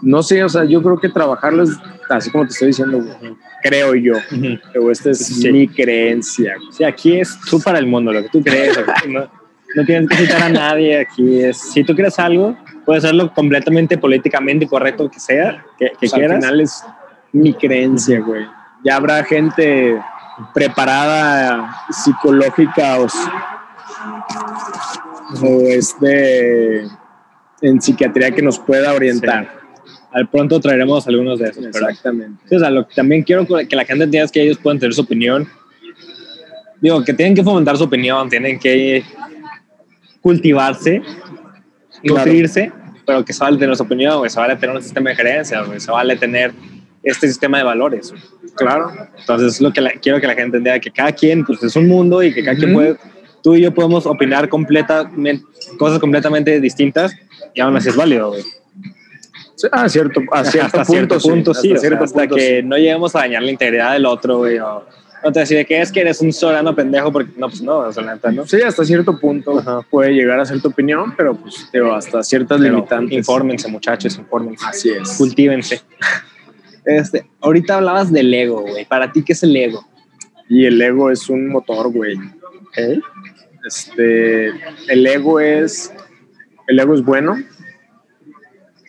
[0.00, 1.70] No sé, o sea, yo creo que trabajarlo es
[2.08, 3.34] así como te estoy diciendo, güey.
[3.60, 4.14] Creo yo.
[4.72, 5.50] Pero esta es Sí.
[5.50, 6.54] mi creencia.
[6.56, 6.72] güey.
[6.72, 8.78] Sí, aquí es tú para el mundo, lo que tú crees.
[9.08, 9.28] no,
[9.74, 11.00] no tienes que citar a nadie.
[11.00, 16.06] Aquí es, si tú crees algo, puedes hacerlo completamente políticamente correcto que sea, que, que
[16.06, 16.44] O sea, al quieras.
[16.44, 16.84] final es
[17.32, 18.46] mi creencia, güey.
[18.84, 20.00] Ya habrá gente
[20.54, 23.06] preparada psicológica o,
[25.42, 26.84] o este
[27.60, 29.48] en psiquiatría que nos pueda orientar.
[30.12, 31.66] Al pronto traeremos algunos de esos.
[31.72, 32.42] pero- Exactamente.
[32.48, 34.78] Sí, o sea, lo que también quiero que la gente entienda es que ellos pueden
[34.78, 35.46] tener su opinión.
[36.80, 39.04] Digo, que tienen que fomentar su opinión, tienen que
[40.28, 41.00] cultivarse,
[42.02, 42.26] Claro.
[42.26, 42.70] nutrirse,
[43.06, 45.62] pero que se vale tener su opinión, güey, se vale tener un sistema de gerencia,
[45.62, 46.52] güey, se vale tener
[47.02, 48.10] este sistema de valores.
[48.10, 48.22] güey.
[48.54, 48.90] Claro.
[49.18, 51.74] Entonces, es lo que la- quiero que la gente entienda, que cada quien pues, es
[51.76, 52.78] un mundo y que cada quien Ujú.
[52.80, 52.96] puede,
[53.42, 55.44] tú y yo podemos opinar completamente,
[55.78, 57.14] cosas completamente distintas
[57.54, 58.42] y aún así es válido, güey.
[59.56, 62.18] Sí, a cierto, a cierto hasta punto, cierto punto, sí, hasta o sea, cierto hasta
[62.20, 62.66] punto, que sí.
[62.66, 64.84] no lleguemos a dañar la integridad del otro, güey, o
[65.24, 67.92] no te decir que es que eres un soberano pendejo, porque no, pues no, o
[67.92, 68.46] sea, la neta, ¿no?
[68.46, 69.82] Sí, hasta cierto punto Ajá.
[69.90, 73.18] puede llegar a ser tu opinión, pero pues digo, hasta ciertas Pero limitantes.
[73.18, 74.64] Infórmense, muchachos, infórmense.
[74.66, 75.16] Así es.
[75.16, 75.80] Cultívense.
[76.84, 78.84] Este, ahorita hablabas del ego, güey.
[78.86, 79.86] ¿Para ti qué es el ego?
[80.48, 82.16] Y el ego es un motor, güey.
[83.66, 84.48] Este,
[84.88, 85.92] el ego es,
[86.66, 87.36] el ego es bueno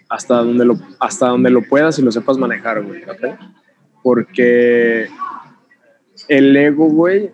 [0.08, 3.04] hasta donde lo, hasta donde lo puedas y lo sepas manejar, güey.
[3.04, 3.38] ¿ok?
[4.02, 5.10] Porque
[6.30, 7.32] el ego, güey,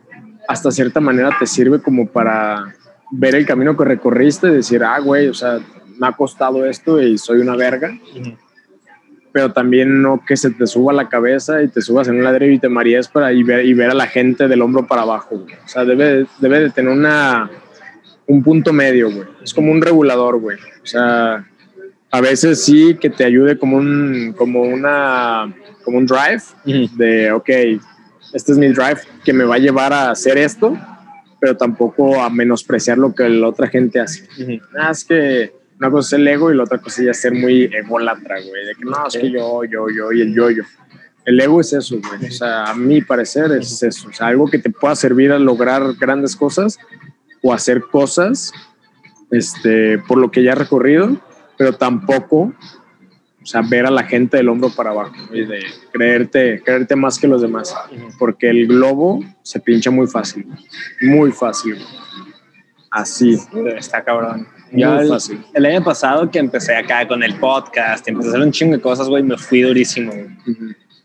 [0.48, 2.74] hasta cierta manera te sirve como para
[3.12, 5.60] ver el camino que recorriste y decir, ah, güey, o sea,
[6.00, 7.98] me ha costado esto y soy una verga.
[9.32, 12.54] Pero también no que se te suba la cabeza y te subas en un ladrillo
[12.54, 15.40] y te marees para y ver, y ver a la gente del hombro para abajo.
[15.40, 15.54] güey.
[15.54, 17.50] O sea, debe, debe de tener una,
[18.28, 19.28] un punto medio, güey.
[19.44, 20.58] Es como un regulador, güey.
[20.82, 21.46] O sea,
[22.12, 25.54] a veces sí que te ayude como un, como una,
[25.84, 26.42] como un drive
[26.96, 27.50] de, ok,
[28.34, 30.78] este es mi drive que me va a llevar a hacer esto,
[31.40, 34.28] pero tampoco a menospreciar lo que la otra gente hace.
[34.78, 37.34] Ah, es que una cosa es el ego y la otra cosa ya es ser
[37.34, 38.66] muy ególatra, güey.
[38.66, 40.64] De que no, es que yo, yo, yo y el yo-yo.
[41.26, 42.30] El ego es eso, güey.
[42.30, 44.10] O sea, a mi parecer es eso.
[44.10, 46.78] O sea, algo que te pueda servir a lograr grandes cosas
[47.42, 48.54] o hacer cosas
[49.32, 51.18] este, por lo que ya has recorrido,
[51.58, 52.54] pero tampoco,
[53.46, 55.60] o sea, ver a la gente del hombro para abajo y de
[55.92, 57.76] creerte, creerte más que los demás.
[58.18, 60.48] Porque el globo se pincha muy fácil,
[61.00, 61.78] muy fácil.
[62.90, 63.38] Así.
[63.78, 64.48] Está cabrón.
[64.72, 65.46] Yo el, fácil.
[65.54, 68.82] el año pasado que empecé acá con el podcast, empecé a hacer un chingo de
[68.82, 70.12] cosas, güey, me fui durísimo.
[70.12, 70.26] güey.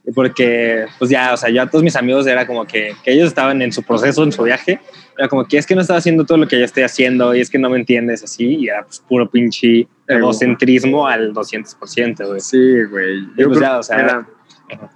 [0.07, 3.12] Y Porque, pues ya, o sea, yo a todos mis amigos era como que, que
[3.12, 4.81] ellos estaban en su proceso, en su viaje.
[5.18, 7.42] Era como que es que no estaba haciendo todo lo que yo estoy haciendo y
[7.42, 8.46] es que no me entiendes así.
[8.46, 12.40] Y era pues puro pinche egocentrismo al 200%, güey.
[12.40, 13.20] Sí, güey.
[13.37, 14.27] Yo, pues creo- ya, o sea,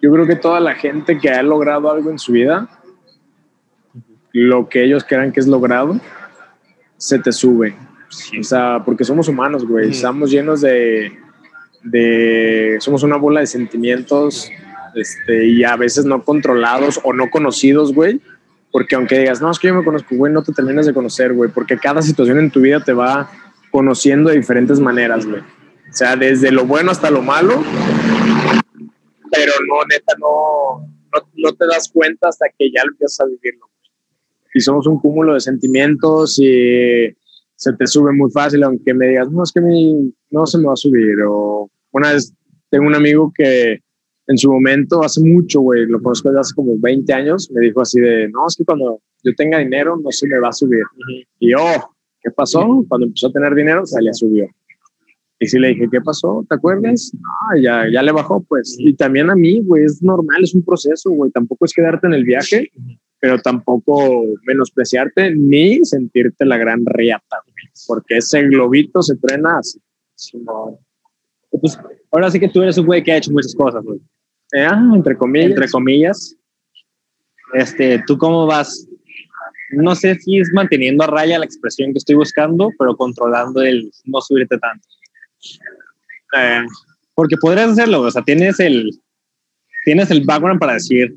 [0.00, 2.68] yo creo que toda la gente que ha logrado algo en su vida,
[4.32, 5.98] lo que ellos crean que es logrado,
[6.96, 7.74] se te sube.
[8.08, 8.40] sí.
[8.40, 9.88] O sea, porque somos humanos, güey.
[9.88, 9.90] Mm.
[9.90, 11.12] Estamos llenos de,
[11.82, 12.76] de...
[12.80, 14.50] Somos una bola de sentimientos
[14.94, 18.20] este, y a veces no controlados o no conocidos, güey.
[18.70, 21.32] Porque aunque digas, no, es que yo me conozco, güey, no te terminas de conocer,
[21.32, 21.50] güey.
[21.50, 23.30] Porque cada situación en tu vida te va
[23.74, 25.40] conociendo de diferentes maneras, güey.
[25.40, 27.60] O sea, desde lo bueno hasta lo malo.
[29.32, 33.68] Pero no, neta, no, no, no te das cuenta hasta que ya empiezas a vivirlo.
[34.54, 37.12] Y somos un cúmulo de sentimientos y
[37.56, 40.66] se te sube muy fácil, aunque me digas, no, es que mi, no se me
[40.68, 41.16] va a subir.
[41.26, 42.32] O una vez
[42.70, 43.80] tengo un amigo que
[44.28, 47.80] en su momento, hace mucho, güey, lo conozco desde hace como 20 años, me dijo
[47.80, 50.84] así de, no, es que cuando yo tenga dinero no se me va a subir.
[51.40, 51.58] Y yo,
[52.24, 52.84] ¿qué pasó?
[52.88, 54.48] Cuando empezó a tener dinero, se le subió.
[55.38, 56.44] Y sí le dije, ¿qué pasó?
[56.48, 57.12] ¿Te acuerdas?
[57.50, 58.76] Ah, ya, ya le bajó, pues.
[58.78, 61.30] Y también a mí, güey, es normal, es un proceso, güey.
[61.30, 62.70] Tampoco es quedarte en el viaje,
[63.20, 67.54] pero tampoco menospreciarte ni sentirte la gran riata, güey.
[67.86, 69.78] Porque ese globito se truena así.
[71.50, 71.78] Pues,
[72.10, 73.98] ahora sí que tú eres un güey que ha hecho muchas cosas, güey.
[74.52, 75.50] Eh, ah, entre comillas.
[75.50, 76.36] Entre comillas.
[77.52, 78.88] Este, ¿tú cómo vas?
[79.76, 83.90] No sé si es manteniendo a raya la expresión que estoy buscando, pero controlando el
[84.04, 84.86] no subirte tanto.
[86.36, 86.62] Eh,
[87.14, 88.90] porque podrías hacerlo, o sea, tienes el,
[89.84, 91.14] tienes el background para decir,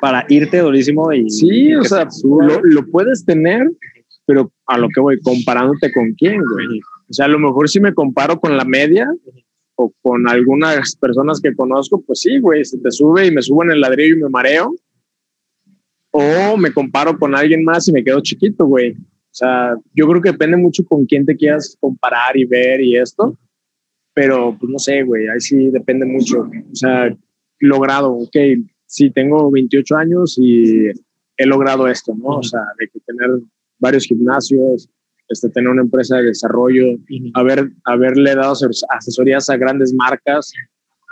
[0.00, 3.70] para irte durísimo y Sí, o que sea, lo, lo puedes tener,
[4.24, 6.80] pero a lo que voy, comparándote con quién, güey.
[7.10, 9.12] O sea, a lo mejor si me comparo con la media
[9.74, 13.64] o con algunas personas que conozco, pues sí, güey, se te sube y me subo
[13.64, 14.74] en el ladrillo y me mareo.
[16.12, 18.92] O me comparo con alguien más y me quedo chiquito, güey.
[18.92, 22.96] O sea, yo creo que depende mucho con quién te quieras comparar y ver y
[22.96, 23.38] esto.
[24.12, 26.40] Pero, pues no sé, güey, ahí sí depende mucho.
[26.40, 27.16] O sea,
[27.60, 28.36] logrado, ok,
[28.86, 30.88] sí, tengo 28 años y
[31.36, 32.38] he logrado esto, ¿no?
[32.38, 33.30] O sea, de que tener
[33.78, 34.88] varios gimnasios,
[35.28, 36.98] este, tener una empresa de desarrollo,
[37.34, 40.52] haber, haberle dado ases- asesorías a grandes marcas,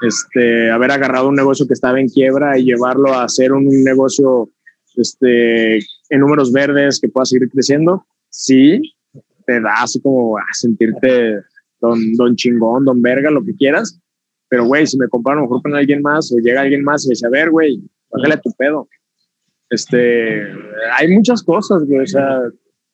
[0.02, 4.50] este, haber agarrado un negocio que estaba en quiebra y llevarlo a hacer un, negocio
[4.98, 8.80] este, en números verdes que pueda seguir creciendo, sí,
[9.46, 11.40] te da así como a sentirte
[11.80, 14.00] don, don chingón, don verga, lo que quieras.
[14.48, 17.06] Pero, güey, si me comparo a lo mejor con alguien más o llega alguien más
[17.06, 18.88] y dice, a ver, güey, bájale a tu pedo.
[19.70, 20.42] Este,
[20.96, 22.00] hay muchas cosas, güey.
[22.00, 22.40] O sea,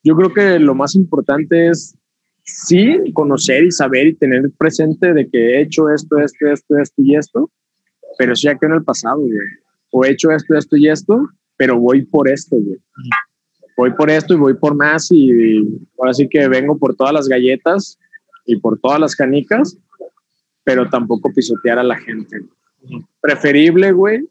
[0.02, 1.96] yo creo que lo más importante es
[2.44, 7.02] sí conocer y saber y tener presente de que he hecho esto, esto, esto, esto
[7.02, 7.50] y esto,
[8.18, 9.48] pero sí ya quedó en el pasado, güey.
[9.90, 12.78] O he hecho esto, esto y esto, pero voy por esto, güey.
[13.76, 15.62] Voy por esto y voy por más y
[15.98, 17.98] ahora sí que vengo por todas las galletas
[18.46, 19.76] y por todas las canicas,
[20.62, 22.40] pero tampoco pisotear a la gente.
[23.20, 24.28] Preferible, güey,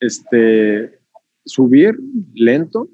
[0.00, 0.98] este,
[1.44, 1.98] subir
[2.34, 2.88] lento,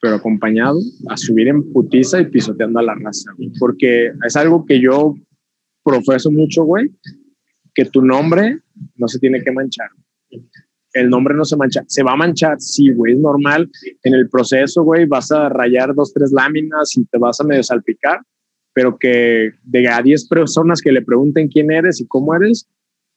[0.00, 3.50] pero acompañado, a subir en putiza y pisoteando a la raza, güey.
[3.58, 5.14] porque es algo que yo
[5.82, 6.90] profeso mucho, güey,
[7.74, 8.58] que tu nombre
[8.96, 9.88] no se tiene que manchar.
[10.92, 11.82] El nombre no se mancha.
[11.86, 13.70] Se va a manchar, sí, güey, es normal.
[14.02, 17.62] En el proceso, güey, vas a rayar dos, tres láminas y te vas a medio
[17.62, 18.20] salpicar,
[18.72, 22.68] pero que de a 10 personas que le pregunten quién eres y cómo eres,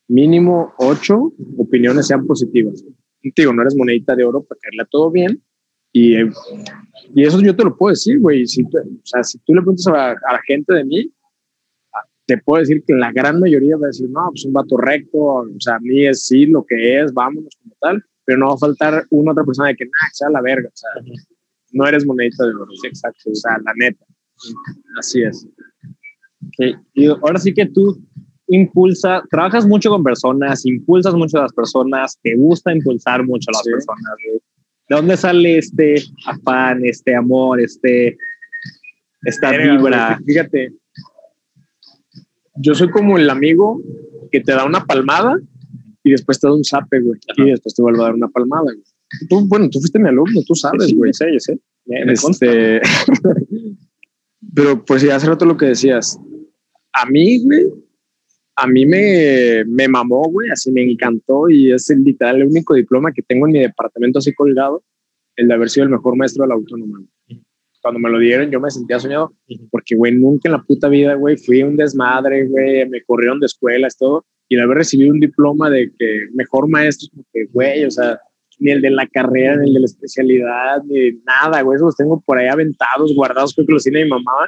[0.07, 2.83] mínimo 8 opiniones sean positivas.
[3.21, 5.41] Digo, no eres monedita de oro para caerle todo bien.
[5.93, 6.29] Y, eh,
[7.13, 8.47] y eso yo te lo puedo decir, güey.
[8.47, 8.69] Si, o
[9.03, 11.11] sea, si tú le preguntas a la, a la gente de mí,
[12.31, 15.17] te puedo decir que la gran mayoría va a decir, no, pues un vato recto,
[15.19, 18.53] o sea, a mí es sí lo que es, vámonos como tal, pero no va
[18.53, 20.91] a faltar una otra persona de que, nah, sea la verga, o sea,
[21.73, 24.05] no eres monedita de oro, sí, exacto, o sea, la neta.
[24.97, 25.45] Así es.
[26.57, 28.01] Sí, y ahora sí que tú
[28.47, 33.57] impulsa, trabajas mucho con personas, impulsas mucho a las personas, te gusta impulsar mucho a
[33.57, 33.71] las Sí.
[33.71, 34.03] personas.
[34.87, 35.95] ¿De dónde sale este
[36.27, 38.17] afán, este amor, este,
[39.23, 40.19] esta Verga, vibra?
[40.25, 40.71] Fíjate,
[42.61, 43.81] yo soy como el amigo
[44.31, 45.39] que te da una palmada
[46.03, 47.19] y después te da un zape, güey.
[47.29, 47.41] Ajá.
[47.47, 48.83] Y después te vuelve a dar una palmada, güey.
[49.29, 51.11] Tú, bueno, tú fuiste mi alumno, tú sabes, Sí, güey.
[51.85, 52.45] Me- me consta.
[52.45, 52.81] Este,
[54.55, 56.19] pero pues ya hace rato lo que decías.
[56.93, 57.67] A mí, güey,
[58.55, 62.73] a mí me, me mamó, güey, así me encantó y es el literal el único
[62.73, 64.83] diploma que tengo en mi departamento así colgado,
[65.35, 66.99] el de haber sido el mejor maestro de la autónoma.
[66.99, 67.41] güey.
[67.81, 69.33] Cuando me lo dieron yo me sentía soñado
[69.69, 73.47] porque, güey, nunca en la puta vida, güey, fui un desmadre, güey, me corrieron de
[73.47, 77.91] escuelas, todo, y el haber recibido un diploma de que mejor maestro, porque, güey, o
[77.91, 78.19] sea,
[78.59, 81.97] ni el de la carrera, ni el de la especialidad, ni nada, güey, esos los
[81.97, 84.47] tengo por ahí aventados, guardados, creo que los tiene mi mamá,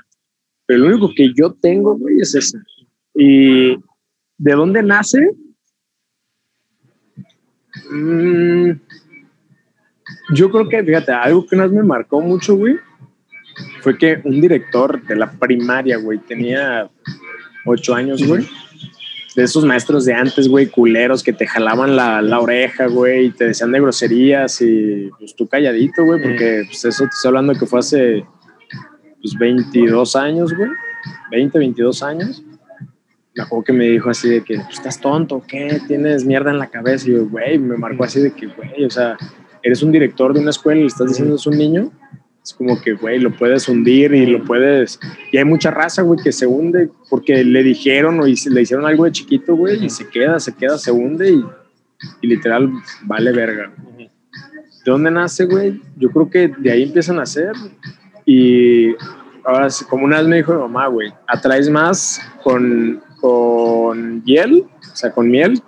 [0.65, 2.57] pero lo único que yo tengo, güey, es ese.
[3.15, 3.75] ¿Y
[4.37, 5.31] de dónde nace?
[7.91, 8.71] Mm,
[10.33, 12.75] yo creo que, fíjate, algo que vez me marcó mucho, güey,
[13.83, 16.89] fue que un director de la primaria, güey, tenía
[17.65, 18.47] ocho años, güey.
[19.35, 23.31] De esos maestros de antes, güey, culeros que te jalaban la, la oreja, güey, y
[23.31, 27.53] te decían de groserías y pues tú calladito, güey, porque pues, eso te estoy hablando
[27.55, 28.23] que fue hace
[29.21, 30.69] pues 22 años, güey.
[31.31, 32.43] 20, 22 años.
[33.35, 35.81] Me acuerdo que me dijo así de que, pues, estás tonto, ¿qué?
[35.87, 37.09] Tienes mierda en la cabeza.
[37.09, 39.17] Y yo, güey, me marcó así de que, güey, o sea,
[39.61, 41.91] eres un director de una escuela y le estás diciendo es un niño.
[42.43, 44.99] Es como que, güey, lo puedes hundir y lo puedes...
[45.31, 49.05] Y hay mucha raza, güey, que se hunde porque le dijeron o le hicieron algo
[49.05, 51.45] de chiquito, güey, y se queda, se queda, se hunde y,
[52.21, 52.69] y literal
[53.03, 53.71] vale verga.
[53.97, 55.81] ¿De dónde nace, güey?
[55.95, 57.53] Yo creo que de ahí empiezan a hacer.
[58.25, 58.89] Y
[59.45, 64.95] ahora, como una vez me dijo mi mamá, güey, atraes más con, con hiel, o
[64.95, 65.61] sea, con miel,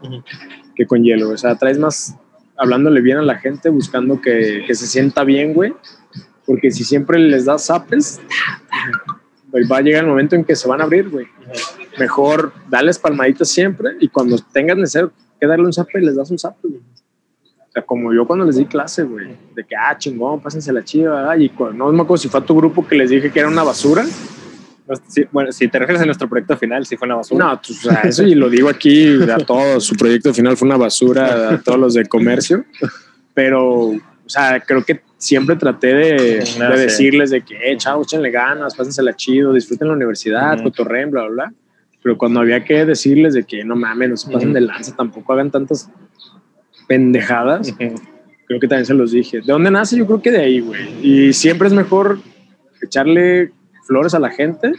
[0.76, 1.30] que con hielo.
[1.30, 2.18] O sea, atraes más
[2.58, 5.74] hablándole bien a la gente, buscando que, que se sienta bien, güey.
[6.46, 8.20] Porque si siempre les das zapes,
[9.52, 11.28] pues va a llegar el momento en que se van a abrir, güey.
[11.98, 16.38] Mejor darles palmaditas siempre y cuando tengas necesario que darle un zape, les das un
[16.38, 16.82] zape, güey.
[16.82, 20.84] O sea, como yo cuando les di clase, güey, de que, ah, chingón, pásense la
[20.84, 23.40] chiva, y cuando, no me acuerdo si fue a tu grupo que les dije que
[23.40, 24.06] era una basura.
[25.08, 27.46] Sí, bueno, si te refieres a nuestro proyecto final, si fue una basura.
[27.46, 30.68] No, pues, o sea, eso y lo digo aquí a todos, su proyecto final fue
[30.68, 32.66] una basura a todos los de comercio,
[33.34, 33.94] pero,
[34.26, 36.84] o sea, creo que siempre traté de, No, de sí.
[36.84, 41.32] decirles de que, eh, chavos, échenle ganas, pásensela chido, disfruten la universidad, cotorreen, bla, bla,
[41.32, 41.54] bla.
[42.02, 45.34] Pero cuando había que decirles de que no mames, no se pasen de lanza, tampoco
[45.34, 45.90] hagan tantas
[46.88, 47.74] pendejadas,
[48.48, 49.38] creo que también se los dije.
[49.38, 49.98] ¿De dónde nace?
[49.98, 50.88] Yo creo que de ahí, güey.
[51.02, 52.20] Y siempre es mejor
[52.82, 53.52] echarle
[53.88, 54.74] flores a la gente,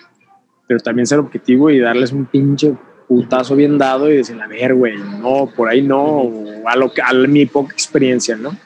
[0.69, 2.75] pero también ser objetivo y darles un pinche
[3.09, 6.93] putazo bien dado y decir, a ver, güey, no, por ahí no, o a, lo
[6.93, 8.57] que, a mi poca experiencia, ¿no?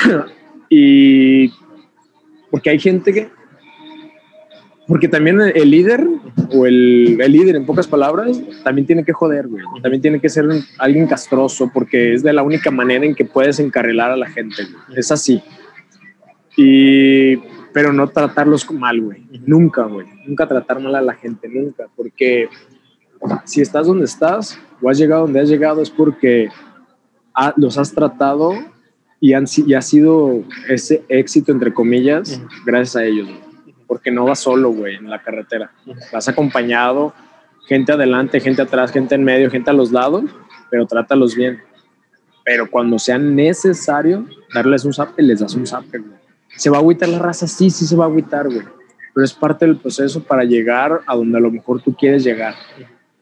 [0.68, 1.52] y
[2.50, 3.30] porque hay gente que...
[4.88, 6.06] Porque también el, líder,
[6.52, 9.64] o el, el líder en pocas palabras, también tiene que joder, güey.
[9.80, 10.44] También tiene que ser
[10.78, 14.64] alguien castroso, porque es de la única manera en que puedes encarrilar a la gente.
[14.64, 14.98] güey.
[14.98, 15.40] Es así.
[16.56, 17.36] Y,
[17.72, 19.24] pero no tratarlos mal, güey.
[19.46, 20.06] Nunca, güey.
[20.26, 21.88] Nunca tratar mal a la gente, nunca.
[21.96, 22.48] Porque
[23.44, 26.48] si estás donde estás o has llegado donde has llegado es porque
[27.56, 28.52] los has tratado
[29.22, 33.28] y, han, y ha sido ese éxito, entre comillas, gracias a ellos.
[33.28, 33.40] güey.
[33.86, 35.70] Porque no vas solo, güey, en la carretera.
[36.12, 37.14] Vas acompañado,
[37.68, 40.24] gente adelante, gente atrás, gente en medio, gente a los lados,
[40.72, 41.60] pero trátalos bien.
[42.44, 46.18] Pero cuando sea necesario darles un zape, les das un zape, güey.
[46.56, 47.46] ¿Se va a agüitar la raza?
[47.46, 48.62] Sí, sí se va a agüitar, güey.
[49.14, 52.56] Pero es parte del proceso para llegar a donde a lo mejor tú quieres llegar.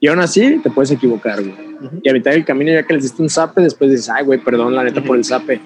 [0.01, 1.55] Y aún así te puedes equivocar, güey.
[2.03, 4.43] Y a mitad del camino, ya que les diste un zape, después dices, ay, güey,
[4.43, 5.61] perdón, la neta, por el zape.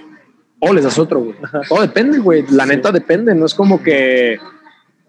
[0.67, 1.37] O les das otro, güey.
[1.69, 2.45] Todo depende, güey.
[2.51, 3.35] La neta depende.
[3.35, 4.39] No es como que.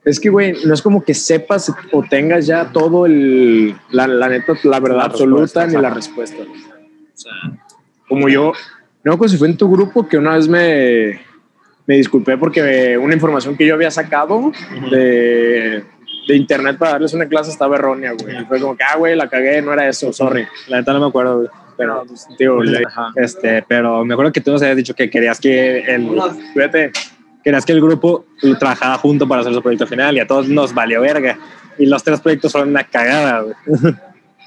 [0.03, 3.75] Es que, güey, no es como que sepas o tengas ya todo el.
[3.91, 6.37] La, la neta, la verdad La absoluta ni la respuesta.
[6.37, 6.49] güey.
[6.49, 7.31] O sea,
[8.07, 8.53] como yo.
[9.03, 11.21] No acuerdo si fue en tu grupo que una vez me,
[11.85, 14.51] me disculpé porque una información que yo había sacado
[14.89, 15.83] de,
[16.27, 18.41] de internet para darles una clase estaba errónea, güey.
[18.41, 20.47] Y fue como que, ah, güey, la cagué, no era eso, sorry.
[20.67, 21.49] La neta no me acuerdo, güey.
[21.77, 22.25] Pero, pues,
[22.69, 23.11] le- Ajá.
[23.15, 26.09] Este, pero me acuerdo que tú nos habías dicho que querías que el,
[26.53, 26.91] fíjate,
[27.43, 28.25] querías que el grupo
[28.59, 31.37] trabajara junto para hacer su proyecto final y a todos nos valió verga.
[31.77, 33.55] Y los tres proyectos fueron una cagada, güey.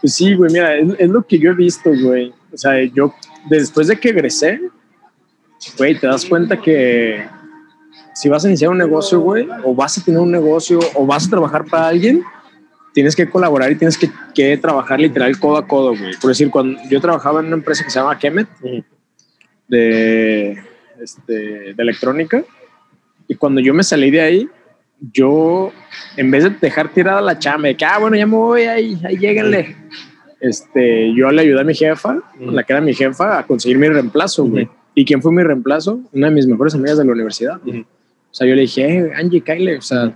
[0.00, 2.32] Pues sí, güey, mira, es, es lo que yo he visto, güey.
[2.52, 3.12] O sea, yo,
[3.50, 4.60] después de que egresé,
[5.76, 7.26] güey, te das cuenta que
[8.14, 11.26] si vas a iniciar un negocio, güey, o vas a tener un negocio, o vas
[11.26, 12.22] a trabajar para alguien,
[12.98, 16.16] tienes que colaborar y tienes que, que trabajar literal codo a codo, güey.
[16.20, 18.48] Por decir, cuando yo trabajaba en una empresa que se llama Kemet,
[19.68, 20.58] de,
[21.00, 21.32] este,
[21.74, 22.42] de electrónica,
[23.28, 24.48] y cuando yo me salí de ahí,
[25.12, 25.70] yo,
[26.16, 29.00] en vez de dejar tirada la chamba, de que, ah, bueno, ya me voy, ahí,
[29.04, 29.76] ahí lléguenle.
[30.40, 32.50] Este, yo le ayudé a mi jefa, Ujú.
[32.50, 34.64] la que era mi jefa, a conseguir mi reemplazo, güey.
[34.64, 34.72] Ujú.
[34.96, 36.00] ¿Y quién fue mi reemplazo?
[36.12, 37.60] Una de mis mejores amigas de la universidad.
[37.64, 37.78] Ujú.
[37.82, 40.12] O sea, yo le dije, eh, Angie, Kyle, o sea,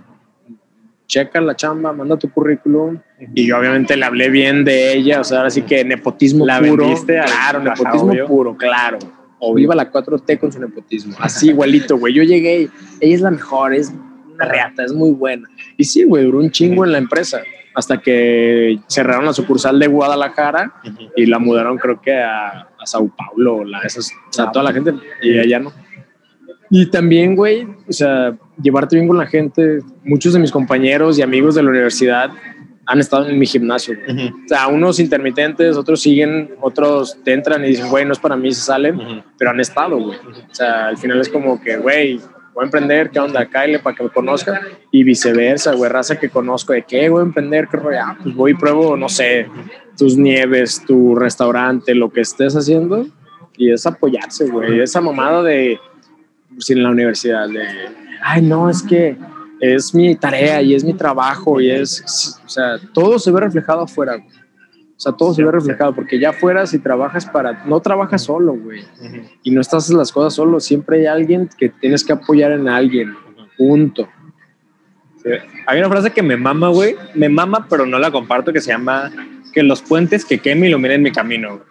[1.07, 2.99] checa la chamba, manda tu currículum.
[3.35, 6.59] Y yo obviamente le hablé bien de ella, o sea, ahora sí que nepotismo La
[6.59, 6.83] puro.
[6.85, 8.25] vendiste claro, nepotismo obvio.
[8.27, 8.99] puro, claro.
[9.39, 11.15] O viva la 4T con su nepotismo.
[11.19, 12.13] Así, igualito, güey.
[12.13, 12.69] Yo llegué y
[13.01, 13.93] ella es la mejor, es
[14.33, 15.49] una reata es muy buena.
[15.77, 17.41] Y sí, güey, duró un chingo en la empresa.
[17.75, 20.75] Hasta que cerraron la sucursal de Guadalajara
[21.15, 22.49] y la mudaron, creo que a,
[22.79, 23.63] a Sao Paulo.
[23.65, 24.93] La, esas, o sea, toda la gente,
[25.23, 25.73] y allá no.
[26.75, 29.81] Y también, güey, o sea, llevarte bien con la gente.
[30.03, 32.31] Muchos de mis compañeros y amigos de la universidad
[32.87, 33.95] han estado en mi gimnasio.
[33.95, 34.29] güey.
[34.29, 38.35] O sea, unos intermitentes, otros siguen, otros te entran y dicen, güey, no es para
[38.35, 40.17] mí, se salen, pero han estado, güey.
[40.17, 42.19] O sea, al final es como que, güey,
[42.55, 43.45] voy a emprender, ¿qué onda?
[43.45, 44.59] Cáele para que me conozca.
[44.91, 47.67] Y viceversa, güey, raza que conozco, ¿de qué voy a emprender?
[47.69, 47.99] ¿Qué rollo?
[48.01, 49.47] Ah, pues voy y pruebo, no sé,
[49.95, 53.05] tus nieves, tu restaurante, lo que estés haciendo.
[53.57, 54.79] Y es apoyarse, güey.
[54.79, 55.79] Esa mamada de,
[56.69, 57.65] en la universidad, de,
[58.21, 59.17] ay, no, es que
[59.59, 63.81] es mi tarea y es mi trabajo y es, o sea, todo se ve reflejado
[63.81, 64.43] afuera, güey.
[64.95, 68.53] O sea, todo se ve reflejado porque ya afuera si trabajas para, no trabajas solo,
[68.53, 68.83] güey.
[69.41, 73.13] Y no estás las cosas solo, siempre hay alguien que tienes que apoyar en alguien.
[73.57, 74.07] Punto.
[75.21, 75.31] Sí.
[75.67, 76.95] Hay una frase que me mama, güey.
[77.15, 79.11] Me mama, pero no la comparto, que se llama
[79.51, 81.57] que los puentes que queme iluminen mi camino.
[81.57, 81.63] güey.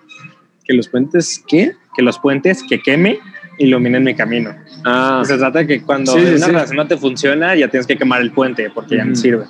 [0.65, 1.73] Que los puentes, ¿qué?
[1.95, 3.19] Que los puentes que queme
[3.59, 4.55] iluminen mi camino.
[4.85, 6.45] Ah, Se trata de que cuando Sí, una sí.
[6.47, 9.45] relación no te funciona, ya tienes que quemar el puente porque ya no sirve.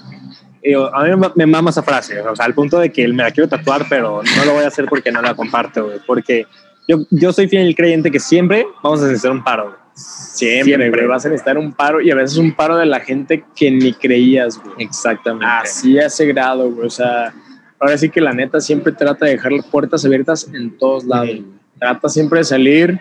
[0.63, 3.23] Y yo, a mí me- mama esa frase, o sea, al punto de que me
[3.25, 5.99] la quiero tatuar, pero no lo voy a hacer porque no la comparto, güey.
[6.07, 6.47] Porque
[6.87, 9.77] yo, yo soy fiel creyente que siempre vamos a necesitar un paro, güey.
[9.95, 11.07] siempre, siempre, güey.
[11.07, 13.93] Vas a necesitar un paro y a veces un paro de la gente que ni
[13.93, 14.75] creías, güey.
[14.87, 15.47] Exactamente.
[15.47, 16.87] Así a ese grado, güey.
[16.87, 17.33] O sea,
[17.81, 21.27] ahora sí que la neta siempre trata de dejar las puertas abiertas en todos lados.
[21.29, 21.45] Güey.
[21.81, 23.01] Trata siempre de salir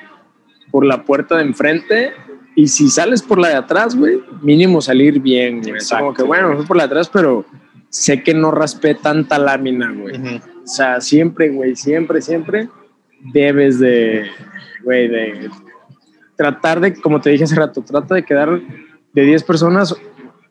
[0.71, 2.13] por la puerta de enfrente
[2.55, 5.75] y si sales por la de atrás, güey, mínimo salir bien, güey.
[5.89, 7.45] Como que, bueno, fui por la de atrás, pero
[7.89, 10.15] sé que no raspé tanta lámina, güey.
[10.63, 12.69] O sea, siempre, güey, siempre, siempre
[13.33, 14.25] debes de,
[14.83, 15.49] güey, de
[16.35, 18.59] tratar de, como te dije hace rato, trata de quedar
[19.13, 19.95] de 10 personas,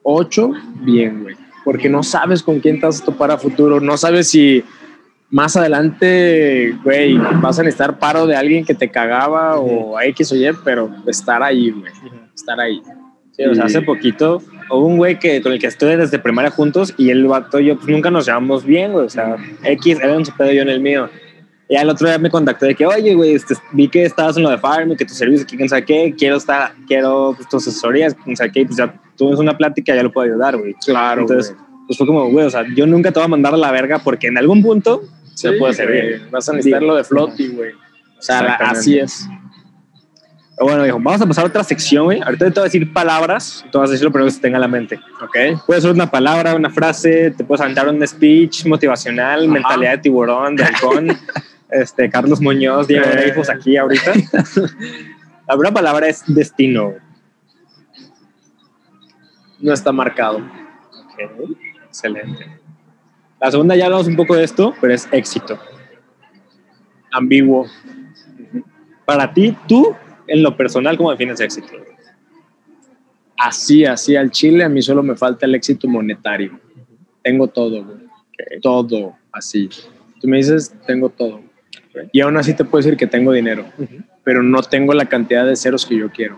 [0.03, 0.51] 8
[0.81, 1.35] bien, güey.
[1.63, 4.63] Porque no sabes con quién te vas a topar a futuro, no sabes si
[5.31, 10.35] más adelante, güey, vas a necesitar paro de alguien que te cagaba o X o
[10.35, 11.91] Y, pero estar ahí, güey,
[12.35, 12.81] estar ahí.
[13.31, 16.51] Sí, o sea, hace poquito hubo un güey que, con el que estuve desde primaria
[16.51, 19.05] juntos y el vato y yo pues nunca nos llevamos bien, güey.
[19.05, 21.09] O sea, X, él en su pedo yo en el mío.
[21.69, 24.43] Y al otro día me contactó de que, oye, güey, este, vi que estabas en
[24.43, 27.47] lo de Farm y que tu servicio aquí, quién sabe qué, quiero estar, quiero pues,
[27.47, 30.57] tus asesorías, quién sabe qué, y pues ya tuvimos una plática, ya lo puedo ayudar,
[30.57, 30.75] güey.
[30.85, 31.65] Claro, Entonces, güey.
[31.87, 33.99] pues fue como, güey, o sea, yo nunca te voy a mandar a la verga
[33.99, 35.03] porque en algún punto
[35.33, 36.27] se puede servir.
[36.31, 37.71] Vas a necesitar lo de floaty, güey.
[37.73, 39.27] O sea, la- así es.
[40.57, 42.21] Pero bueno, dijo, vamos a pasar a otra sección, güey.
[42.21, 44.57] Ahorita te voy a decir palabras, tú vas a decir lo primero que se tenga
[44.57, 44.99] a la mente.
[45.21, 45.65] Ok.
[45.65, 50.55] Puede ser una palabra, una frase, te puedes aventar un speech motivacional, mentalidad de tiburón,
[50.55, 51.07] de halcón,
[51.71, 53.11] este, Carlos Muñoz, Diego Eh.
[53.11, 54.13] Dreyfus aquí ahorita.
[55.47, 56.93] La primera palabra es destino.
[59.59, 60.37] No está marcado.
[60.37, 61.49] Ok,
[61.87, 62.60] Excelente.
[63.41, 65.59] La segunda ya hablamos un poco de esto, pero es éxito.
[67.11, 67.65] Ambiguo.
[69.03, 69.95] Para ti, tú,
[70.27, 71.73] en lo personal, ¿cómo defines éxito?
[73.35, 76.59] Así, así al chile, a mí solo me falta el éxito monetario.
[77.23, 77.97] Tengo todo, güey.
[78.61, 79.69] Todo, así.
[80.19, 81.41] Tú me dices, tengo todo.
[82.11, 83.65] Y aún así te puedo decir que tengo dinero,
[84.23, 86.37] pero no tengo la cantidad de ceros que yo quiero.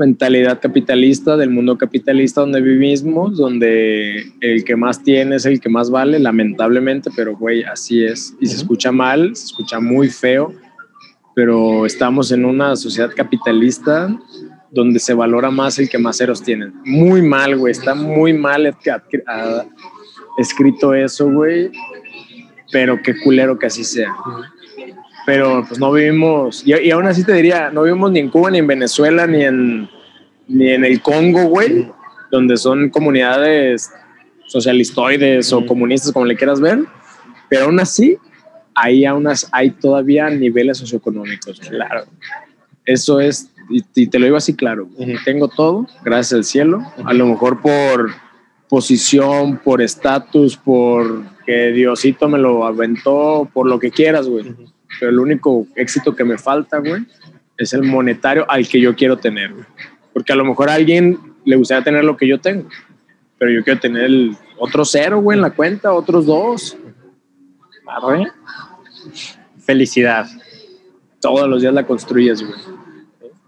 [0.00, 5.68] Mentalidad capitalista del mundo capitalista donde vivimos, donde el que más tiene es el que
[5.68, 8.34] más vale, lamentablemente, pero güey, así es.
[8.40, 10.54] Y se escucha mal, se escucha muy feo,
[11.34, 14.08] pero estamos en una sociedad capitalista
[14.70, 16.72] donde se valora más el que más ceros tiene.
[16.86, 18.76] Muy mal, güey, está muy mal es-
[20.38, 21.70] escrito eso, güey,
[22.72, 24.14] pero qué culero que así sea.
[25.30, 28.50] Pero pues no vivimos, y, y aún así te diría, no vivimos ni en Cuba,
[28.50, 29.88] ni en Venezuela, ni en,
[30.48, 31.88] ni en el Congo, güey,
[32.32, 33.92] donde son comunidades
[34.48, 36.80] socialistoides o comunistas, como le quieras ver,
[37.48, 38.18] pero aún así,
[38.74, 41.60] ahí aún hay todavía niveles socioeconómicos.
[41.60, 42.06] Claro.
[42.84, 44.88] Eso es, y, y te lo digo así claro,
[45.24, 48.10] tengo todo, gracias al cielo, a lo mejor por
[48.68, 54.56] posición, por estatus, por que Diosito me lo aventó, por lo que quieras, güey.
[54.98, 57.06] Pero el único éxito que me falta, güey,
[57.56, 59.52] es el monetario al que yo quiero tener.
[60.12, 62.68] Porque a lo mejor a alguien le gustaría tener lo que yo tengo,
[63.38, 66.76] pero yo quiero tener el otro cero, güey, en la cuenta, otros dos.
[67.86, 68.26] Arre,
[69.58, 70.26] Felicidad.
[71.20, 72.60] todos los días la construyes, güey.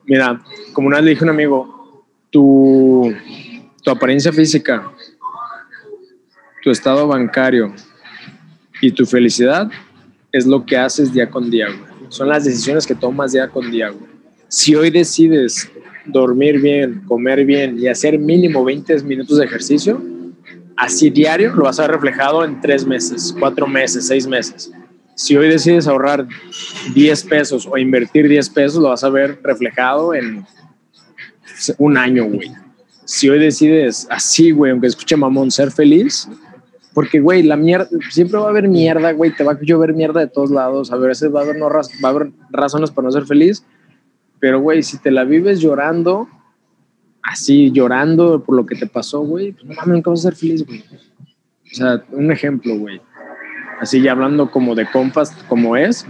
[0.05, 3.15] Mira, como una vez le dije a un amigo, tu,
[3.83, 4.91] tu apariencia física,
[6.63, 7.73] tu estado bancario
[8.81, 9.71] y tu felicidad
[10.33, 11.69] es lo que haces día con día.
[12.09, 13.93] Son las decisiones que tomas día con día.
[14.49, 15.71] Si hoy decides
[16.07, 20.03] dormir bien, comer bien y hacer mínimo 20 minutos de ejercicio,
[20.77, 24.73] así diario lo vas a ver reflejado en tres meses, cuatro meses, seis meses.
[25.15, 26.27] Si hoy decides ahorrar
[26.95, 30.45] 10 pesos o invertir 10 pesos, lo vas a ver reflejado en
[31.79, 32.51] un año, güey.
[33.05, 36.29] Si hoy decides así, güey, aunque escuche mamón, ser feliz,
[36.95, 40.21] porque, güey, la mierda, siempre va a haber mierda, güey, te va a llover mierda
[40.21, 43.13] de todos lados, a veces va a haber, no, va a haber razones para no
[43.13, 43.65] ser feliz,
[44.39, 46.29] pero, güey, si te la vives llorando,
[47.23, 50.35] así, llorando por lo que te pasó, güey, pues no mames, nunca vas a ser
[50.35, 50.85] feliz, güey.
[51.73, 53.01] O sea, un ejemplo, güey.
[53.81, 56.07] Así ya hablando como de compas, como es,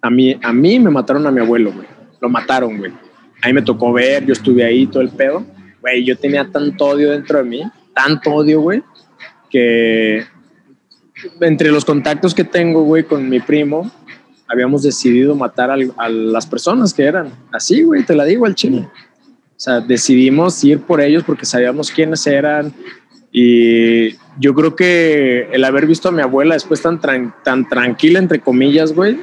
[0.00, 1.86] a mí, a mí me mataron a mi abuelo, güey.
[2.20, 2.92] Lo mataron, güey.
[3.42, 5.44] Ahí me tocó ver, yo estuve ahí, todo el pedo.
[5.80, 7.62] Güey, yo tenía tanto odio dentro de mí,
[7.94, 8.82] tanto odio, güey,
[9.52, 10.24] que
[11.40, 13.92] entre los contactos que tengo, güey, con mi primo,
[14.48, 17.30] habíamos decidido matar a, las personas que eran.
[17.52, 18.88] Así, güey, te la digo al chile.
[18.88, 22.72] O sea, decidimos ir por ellos porque sabíamos quiénes eran.
[23.30, 28.40] Y yo creo que el haber visto a mi abuela después tan, tan tranquila, entre
[28.40, 29.20] comillas, güey,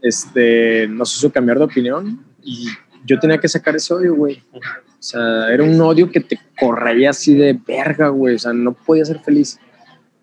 [0.00, 2.24] este, nos hizo cambiar de opinión.
[2.42, 2.68] Y
[3.08, 4.42] yo tenía que sacar ese odio, güey.
[4.52, 4.60] O
[5.02, 8.34] sea, era un odio que te correría así de verga, güey.
[8.34, 9.58] O sea, no podía ser feliz.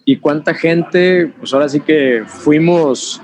[0.06, 3.20] Y cuánta gente, pues ahora sí que fuimos,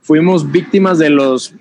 [0.00, 1.54] fuimos víctimas de los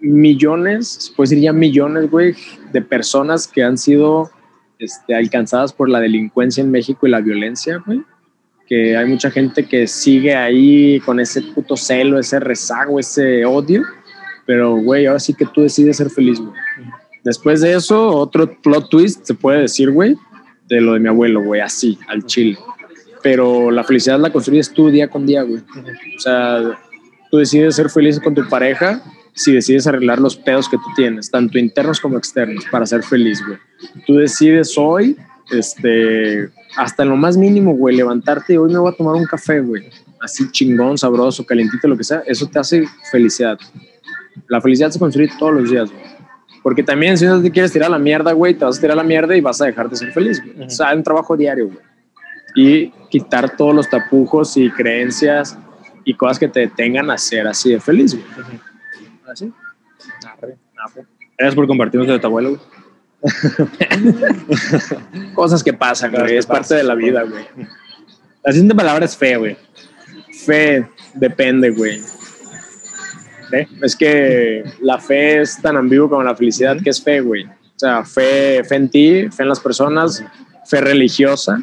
[0.00, 2.34] millones, pues diría millones, güey,
[2.72, 4.30] de personas que han sido
[4.78, 8.02] este, alcanzadas por la delincuencia en México y la violencia, güey.
[8.68, 13.82] Que hay mucha gente que sigue ahí con ese puto celo, ese rezago, ese odio.
[14.44, 16.52] Pero, güey, ahora sí que tú decides ser feliz, güey.
[17.26, 20.16] Después de eso, otro plot twist se puede decir, güey,
[20.68, 22.56] de lo de mi abuelo, güey, así, al chile.
[23.20, 25.60] Pero la felicidad la construyes tú día con día, güey.
[26.16, 26.78] O sea,
[27.28, 29.02] tú decides ser feliz con tu pareja
[29.34, 33.42] si decides arreglar los pedos que tú tienes, tanto internos como externos, para ser feliz,
[33.44, 33.58] güey.
[34.06, 35.16] Tú decides hoy,
[35.50, 39.24] este, hasta en lo más mínimo, güey, levantarte y hoy me voy a tomar un
[39.24, 39.90] café, güey.
[40.20, 42.22] Así chingón, sabroso, calientito, lo que sea.
[42.24, 43.58] Eso te hace felicidad.
[44.46, 46.15] La felicidad se construye todos los días, güey.
[46.66, 49.04] Porque también si no te quieres tirar la mierda, güey, te vas a tirar la
[49.04, 50.66] mierda y vas a dejar de ser feliz, güey.
[50.66, 51.78] O sea, es un trabajo diario, güey.
[52.56, 55.56] Y quitar todos los tapujos y creencias
[56.04, 58.26] y cosas que te detengan a ser así de feliz, güey.
[59.28, 59.52] Así.
[61.38, 62.58] Gracias por compartirnos de tu abuelo,
[63.22, 63.22] güey.
[65.34, 66.36] cosas que pasan, güey.
[66.36, 67.46] Es parte de la vida, güey.
[68.42, 69.56] La siguiente palabra es fe, güey.
[70.44, 72.02] Fe, depende, güey.
[73.82, 77.44] Es que la fe es tan ambiguo como la felicidad, que es fe, güey.
[77.44, 80.24] O sea, fe, fe en ti, fe en las personas,
[80.64, 81.62] fe religiosa,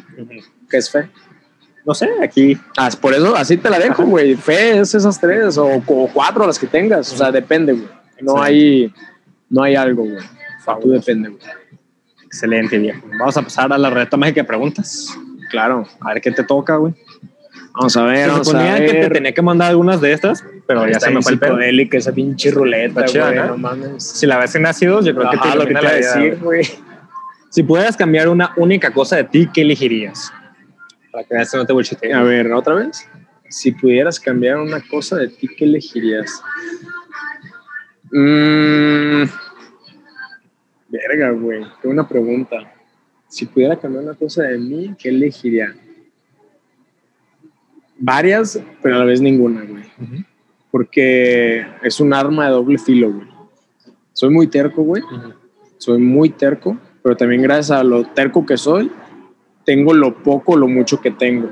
[0.70, 1.10] ¿qué es fe?
[1.84, 2.58] No sé, aquí.
[2.78, 4.34] Ah, por eso, así te la dejo, güey.
[4.36, 5.82] Fe es esas tres o,
[6.12, 7.12] cuatro las que tengas.
[7.12, 7.88] O sea, depende, güey.
[8.20, 8.92] No hay,
[9.50, 10.24] no hay algo, güey.
[10.80, 11.42] Tú depende, güey.
[12.24, 13.06] Excelente, viejo.
[13.18, 15.14] Vamos a pasar a la reta mágica de preguntas.
[15.50, 15.86] Claro.
[16.00, 16.94] A ver qué te toca, güey.
[17.74, 18.86] Vamos a ver, vamos a ver.
[18.86, 21.58] que te tenía que mandar algunas de estas, pero ya se me fue el pedo.
[21.90, 24.02] que esa pinche ruleta, güey, no mames.
[24.02, 26.38] Si la ves en ácidos, yo creo que te lo que te iba a decir,
[26.40, 26.64] güey.
[27.50, 30.32] Si pudieras cambiar una única cosa de ti, ¿qué elegirías?
[31.12, 32.12] Para que esto no te bullshite.
[32.12, 33.08] A ver, ¿otra vez?
[33.48, 36.42] Si pudieras cambiar una cosa de ti, ¿qué elegirías?
[38.10, 39.24] Mmm...
[40.88, 41.64] Verga, güey.
[41.80, 42.72] Qué una pregunta.
[43.28, 45.74] Si pudiera cambiar una cosa de mí, ¿qué elegiría?
[47.98, 49.84] varias, pero a la vez ninguna, güey.
[50.74, 53.28] Porque es un arma de doble filo, güey.
[54.12, 55.04] Soy muy terco, güey.
[55.78, 58.90] Soy muy terco, pero también gracias a lo terco que soy,
[59.64, 61.48] tengo lo poco, lo mucho que tengo.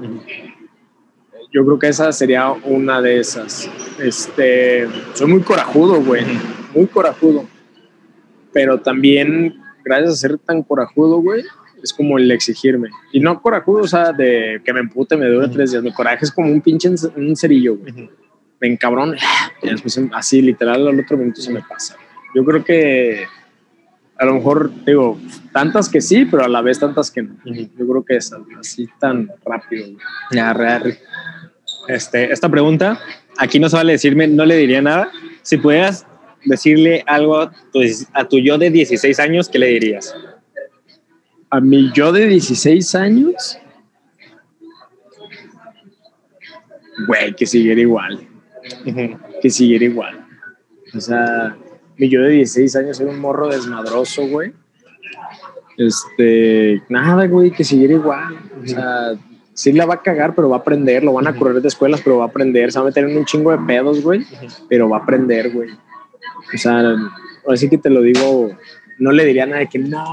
[1.52, 3.70] Yo creo que esa sería una de esas.
[4.00, 6.24] Este, soy muy corajudo, güey.
[6.74, 7.44] Muy corajudo.
[8.52, 9.54] Pero también,
[9.84, 11.44] gracias a ser tan corajudo, güey,
[11.80, 12.88] es como el exigirme.
[13.12, 15.84] Y no corajudo, o sea, de que me empute, me dure tres días.
[15.84, 18.10] Mi coraje es como un pinche un cerillo, güey.
[18.62, 19.14] Me encabrón,
[19.62, 21.96] y después así, literal, al otro minuto se me pasa.
[22.34, 23.26] Yo creo que
[24.16, 25.20] a lo mejor, digo,
[25.52, 27.34] tantas que sí, pero a la vez tantas que no.
[27.44, 29.86] Yo creo que es así tan rápido.
[31.88, 32.98] Este, esta pregunta,
[33.36, 35.10] aquí no se vale decirme, no le diría nada.
[35.42, 36.06] Si pudieras
[36.44, 37.80] decirle algo a tu,
[38.14, 40.14] a tu yo de 16 años, ¿qué le dirías?
[41.52, 43.58] a mi yo de 16 años,
[47.06, 48.26] güey, que siguiera igual.
[49.40, 50.26] Que siguiera igual.
[50.94, 51.56] O sea,
[51.96, 54.52] mi yo de 16 años era un morro desmadroso, güey.
[55.78, 58.38] Este, nada, güey, que siguiera igual.
[58.62, 59.14] O sea,
[59.54, 61.02] sí la va a cagar, pero va a aprender.
[61.02, 62.70] Lo van a correr de escuelas, pero va a aprender.
[62.70, 64.24] Se va a meter en un chingo de pedos, güey,
[64.68, 65.70] pero va a aprender, güey.
[66.54, 66.94] O sea,
[67.48, 68.50] así que te lo digo
[69.02, 70.04] no le diría nada de que no,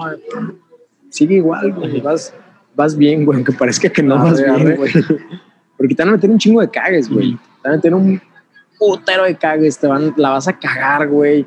[1.10, 2.34] sigue igual, güey, vas,
[2.76, 4.92] vas bien, güey, aunque parezca que no Arre, vas bien, güey.
[5.78, 7.34] Porque te van a meter un chingo de cagues, güey.
[7.34, 8.22] Te van a meter un
[8.80, 11.46] putero de cagues, te van, la vas a cagar, güey.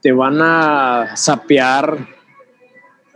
[0.00, 1.98] Te van a sapear,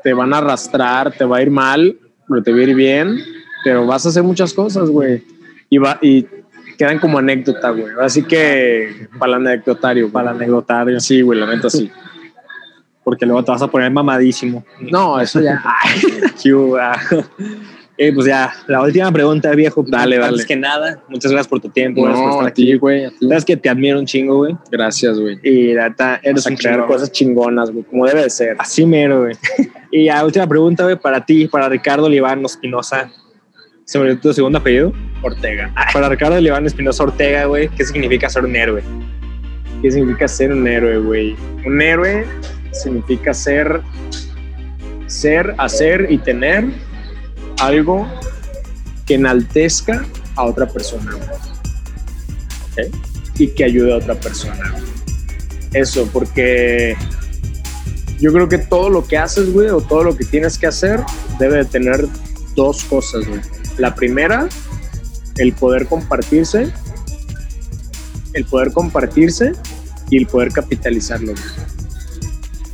[0.02, 1.96] te van a arrastrar, te va a ir mal,
[2.28, 3.18] pero te va a ir bien,
[3.64, 5.22] pero vas a hacer muchas cosas, güey.
[5.70, 6.26] Y, va, y
[6.76, 7.92] quedan como anécdota, güey.
[8.00, 11.00] Así que para el anecdotario, Para el anecdotario.
[11.00, 11.90] Sí, güey, la neta sí.
[13.04, 14.64] Porque luego te vas a poner mamadísimo.
[14.80, 15.62] No, eso ya.
[16.80, 16.98] Ah.
[17.98, 19.84] Eh, pues ya, la última pregunta, viejo.
[19.86, 20.46] Dale, Antes dale.
[20.46, 22.02] que nada, muchas gracias por tu tiempo.
[22.02, 23.06] gracias por No, estar a ti, güey.
[23.20, 24.56] Sabes que te admiro un chingo, güey.
[24.70, 25.38] Gracias, güey.
[25.42, 28.56] Y la neta, eres un crear cosas chingonas, güey, como debe de ser.
[28.58, 29.34] Así mero, güey.
[29.92, 33.10] y la última pregunta, güey, para ti, para Ricardo Libán Espinosa.
[33.84, 34.92] ¿Se me olvidó tu segundo apellido?
[35.22, 35.72] Ortega.
[35.92, 38.82] Para Ricardo Libán Espinosa Ortega, güey, ¿qué significa ser un héroe?
[39.82, 41.36] ¿Qué significa ser un héroe, güey?
[41.66, 42.24] Un héroe
[42.72, 43.80] significa ser,
[45.06, 46.64] ser, hacer y tener
[47.58, 48.06] algo
[49.06, 50.04] que enaltezca
[50.36, 51.12] a otra persona.
[53.38, 54.74] Y que ayude a otra persona.
[55.72, 56.96] Eso, porque
[58.20, 61.00] yo creo que todo lo que haces, güey, o todo lo que tienes que hacer,
[61.38, 62.06] debe de tener
[62.54, 63.40] dos cosas, güey.
[63.78, 64.48] La primera,
[65.38, 66.72] el poder compartirse,
[68.34, 69.52] el poder compartirse
[70.10, 71.32] y el poder capitalizarlo.
[71.32, 71.44] güey.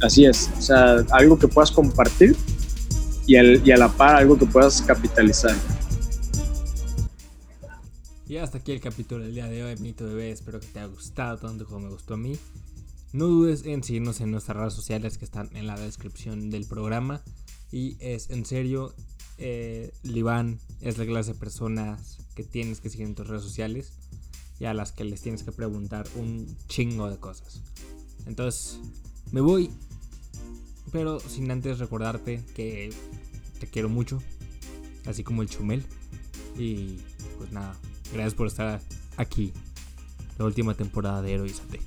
[0.03, 2.37] Así es, o sea, algo que puedas compartir
[3.29, 5.55] y, al- y a la par algo que puedas capitalizar.
[8.26, 10.31] Y hasta aquí el capítulo del día de hoy, Mito Bebé.
[10.33, 12.37] Espero que te haya gustado tanto como me gustó a mí.
[13.12, 17.22] No dudes en seguirnos en nuestras redes sociales que están en la descripción del programa.
[17.72, 18.95] Y es en serio,
[19.39, 23.93] eh, Libán es la clase de personas que tienes que seguir en tus redes sociales
[24.61, 27.62] y a las que les tienes que preguntar un chingo de cosas.
[28.26, 28.79] Entonces,
[29.33, 29.70] me voy,
[30.93, 32.91] pero sin antes recordarte que
[33.59, 34.23] te quiero mucho,
[35.07, 35.85] así como el chumel.
[36.57, 36.99] Y
[37.39, 37.77] pues nada,
[38.13, 38.81] gracias por estar
[39.17, 39.53] aquí.
[40.39, 41.81] La última temporada de Heroízate.